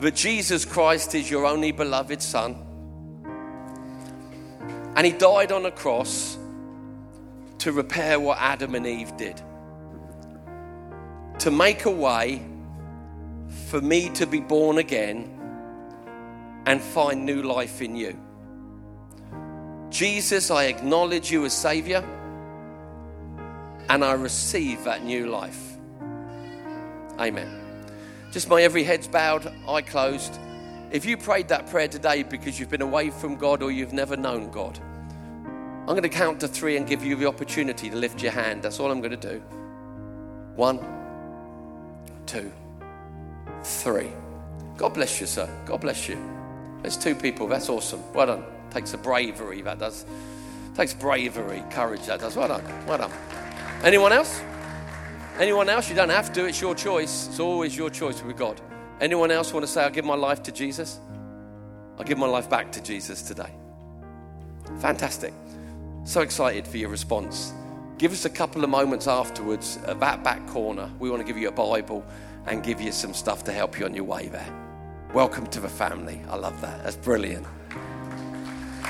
that 0.00 0.14
Jesus 0.14 0.66
Christ 0.66 1.14
is 1.14 1.30
your 1.30 1.46
only 1.46 1.72
beloved 1.72 2.20
Son. 2.20 2.54
And 4.94 5.06
He 5.06 5.12
died 5.12 5.52
on 5.52 5.64
a 5.64 5.70
cross 5.70 6.36
to 7.58 7.72
repair 7.72 8.20
what 8.20 8.38
Adam 8.38 8.74
and 8.74 8.86
Eve 8.86 9.16
did, 9.16 9.40
to 11.40 11.50
make 11.50 11.86
a 11.86 11.90
way 11.90 12.42
for 13.68 13.80
me 13.80 14.10
to 14.10 14.26
be 14.26 14.40
born 14.40 14.76
again 14.78 15.36
and 16.66 16.80
find 16.82 17.24
new 17.24 17.42
life 17.42 17.80
in 17.80 17.96
you. 17.96 18.16
Jesus, 19.88 20.50
I 20.50 20.64
acknowledge 20.64 21.30
you 21.30 21.46
as 21.46 21.56
Savior 21.56 22.04
and 23.88 24.04
I 24.04 24.12
receive 24.12 24.84
that 24.84 25.02
new 25.02 25.28
life. 25.28 25.78
Amen. 27.18 27.86
Just 28.30 28.48
my 28.48 28.62
every 28.62 28.84
head's 28.84 29.08
bowed, 29.08 29.50
eye 29.66 29.82
closed. 29.82 30.38
If 30.92 31.06
you 31.06 31.16
prayed 31.16 31.48
that 31.48 31.68
prayer 31.68 31.88
today 31.88 32.22
because 32.22 32.60
you've 32.60 32.70
been 32.70 32.82
away 32.82 33.08
from 33.08 33.36
God 33.36 33.62
or 33.62 33.70
you've 33.70 33.94
never 33.94 34.16
known 34.16 34.50
God, 34.50 34.78
I'm 34.78 35.96
going 35.96 36.02
to 36.02 36.08
count 36.10 36.40
to 36.40 36.48
three 36.48 36.76
and 36.76 36.86
give 36.86 37.02
you 37.02 37.16
the 37.16 37.26
opportunity 37.26 37.88
to 37.88 37.96
lift 37.96 38.22
your 38.22 38.32
hand. 38.32 38.62
That's 38.62 38.78
all 38.78 38.90
I'm 38.90 39.00
going 39.00 39.18
to 39.18 39.28
do. 39.32 39.38
One, 40.54 40.99
two, 42.30 42.52
three. 43.64 44.08
God 44.76 44.94
bless 44.94 45.20
you, 45.20 45.26
sir. 45.26 45.48
God 45.66 45.80
bless 45.80 46.08
you. 46.08 46.16
There's 46.80 46.96
two 46.96 47.16
people. 47.16 47.48
That's 47.48 47.68
awesome. 47.68 48.00
Well 48.14 48.26
done. 48.26 48.44
Takes 48.70 48.94
a 48.94 48.98
bravery, 48.98 49.62
that 49.62 49.80
does. 49.80 50.06
Takes 50.76 50.94
bravery, 50.94 51.64
courage, 51.70 52.06
that 52.06 52.20
does. 52.20 52.36
Well 52.36 52.46
done. 52.46 52.86
Well 52.86 52.98
done. 52.98 53.10
Anyone 53.82 54.12
else? 54.12 54.40
Anyone 55.40 55.68
else? 55.68 55.90
You 55.90 55.96
don't 55.96 56.10
have 56.10 56.32
to. 56.34 56.44
It's 56.44 56.60
your 56.60 56.76
choice. 56.76 57.26
It's 57.28 57.40
always 57.40 57.76
your 57.76 57.90
choice 57.90 58.22
with 58.22 58.36
God. 58.36 58.60
Anyone 59.00 59.32
else 59.32 59.52
want 59.52 59.66
to 59.66 59.72
say, 59.72 59.82
I'll 59.82 59.90
give 59.90 60.04
my 60.04 60.14
life 60.14 60.42
to 60.44 60.52
Jesus? 60.52 61.00
I'll 61.98 62.04
give 62.04 62.18
my 62.18 62.26
life 62.26 62.48
back 62.48 62.70
to 62.72 62.82
Jesus 62.82 63.22
today. 63.22 63.50
Fantastic. 64.78 65.34
So 66.04 66.20
excited 66.20 66.66
for 66.66 66.76
your 66.76 66.90
response. 66.90 67.52
Give 68.00 68.12
us 68.12 68.24
a 68.24 68.30
couple 68.30 68.64
of 68.64 68.70
moments 68.70 69.06
afterwards 69.06 69.78
at 69.86 70.00
that 70.00 70.24
back 70.24 70.46
corner. 70.46 70.90
We 70.98 71.10
want 71.10 71.20
to 71.20 71.26
give 71.26 71.36
you 71.36 71.48
a 71.48 71.52
Bible 71.52 72.02
and 72.46 72.62
give 72.62 72.80
you 72.80 72.92
some 72.92 73.12
stuff 73.12 73.44
to 73.44 73.52
help 73.52 73.78
you 73.78 73.84
on 73.84 73.92
your 73.92 74.04
way 74.04 74.28
there. 74.28 74.50
Welcome 75.12 75.46
to 75.48 75.60
the 75.60 75.68
family. 75.68 76.22
I 76.30 76.36
love 76.36 76.58
that. 76.62 76.82
That's 76.82 76.96
brilliant. 76.96 77.46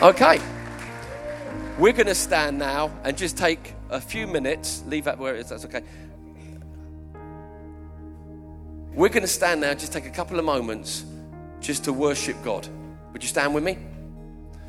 Okay. 0.01 0.41
We're 1.77 1.93
going 1.93 2.07
to 2.07 2.15
stand 2.15 2.61
now 2.61 2.97
and 3.03 3.19
just 3.19 3.37
take 3.37 3.75
a 3.89 4.01
few 4.01 4.29
minutes. 4.29 4.85
Leave 4.87 5.07
that 5.07 5.19
where 5.19 5.35
it 5.35 5.41
is, 5.41 5.49
that's 5.49 5.65
okay. 5.65 5.83
We're 8.95 9.09
going 9.09 9.23
to 9.23 9.27
stand 9.27 9.63
now 9.63 9.71
and 9.71 9.81
just 9.81 9.93
take 9.93 10.07
a 10.07 10.11
couple 10.11 10.39
of 10.39 10.45
moments 10.45 11.05
just 11.61 11.83
to 11.83 11.93
worship 11.93 12.41
God. 12.45 12.69
Would 13.13 13.25
you 13.25 13.29
stand 13.29 13.57
with 13.57 13.65
me? 13.65 13.77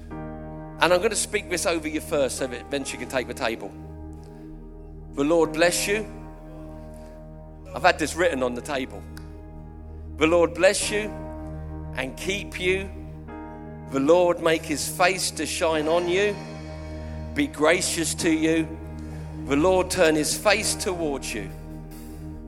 And 0.10 0.92
I'm 0.92 0.98
going 0.98 1.12
to 1.12 1.16
speak 1.16 1.48
this 1.48 1.68
over 1.68 1.88
you 1.88 2.02
first 2.02 2.38
so 2.38 2.48
that 2.48 2.72
then 2.72 2.86
you 2.88 2.98
can 2.98 3.08
take 3.08 3.28
the 3.28 3.36
table. 3.36 3.72
The 5.14 5.24
Lord 5.24 5.54
bless 5.54 5.88
you. 5.88 6.06
I've 7.74 7.84
had 7.84 8.00
this 8.00 8.16
written 8.16 8.44
on 8.44 8.54
the 8.54 8.62
table. 8.62 9.04
The 10.18 10.28
Lord 10.28 10.54
bless 10.54 10.92
you 10.92 11.12
and 11.96 12.16
keep 12.16 12.60
you. 12.60 12.90
The 13.92 14.00
Lord 14.00 14.42
make 14.42 14.64
his 14.64 14.88
face 14.88 15.32
to 15.32 15.46
shine 15.46 15.88
on 15.88 16.08
you, 16.08 16.36
be 17.34 17.48
gracious 17.48 18.14
to 18.16 18.30
you. 18.30 18.68
The 19.48 19.58
Lord 19.58 19.90
turn 19.90 20.16
his 20.16 20.38
face 20.38 20.76
towards 20.76 21.34
you 21.34 21.50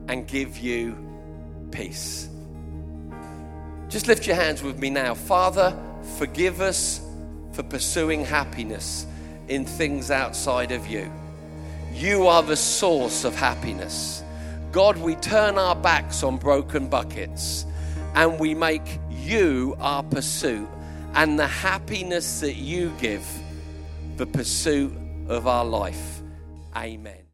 and 0.08 0.26
give 0.26 0.56
you 0.58 0.96
peace. 1.70 2.28
Just 3.88 4.08
lift 4.08 4.26
your 4.26 4.36
hands 4.36 4.62
with 4.62 4.78
me 4.78 4.88
now. 4.88 5.14
Father, 5.14 5.76
forgive 6.16 6.60
us 6.60 7.00
for 7.52 7.62
pursuing 7.62 8.24
happiness 8.24 9.06
in 9.48 9.66
things 9.66 10.10
outside 10.10 10.72
of 10.72 10.86
you. 10.86 11.10
You 11.94 12.26
are 12.26 12.42
the 12.42 12.56
source 12.56 13.24
of 13.24 13.36
happiness. 13.36 14.22
God, 14.72 14.96
we 14.98 15.14
turn 15.14 15.58
our 15.58 15.76
backs 15.76 16.24
on 16.24 16.38
broken 16.38 16.88
buckets 16.88 17.64
and 18.14 18.38
we 18.40 18.52
make 18.52 18.98
you 19.10 19.76
our 19.78 20.02
pursuit 20.02 20.68
and 21.14 21.38
the 21.38 21.46
happiness 21.46 22.40
that 22.40 22.56
you 22.56 22.92
give 23.00 23.24
the 24.16 24.26
pursuit 24.26 24.92
of 25.28 25.46
our 25.46 25.64
life. 25.64 26.20
Amen. 26.76 27.23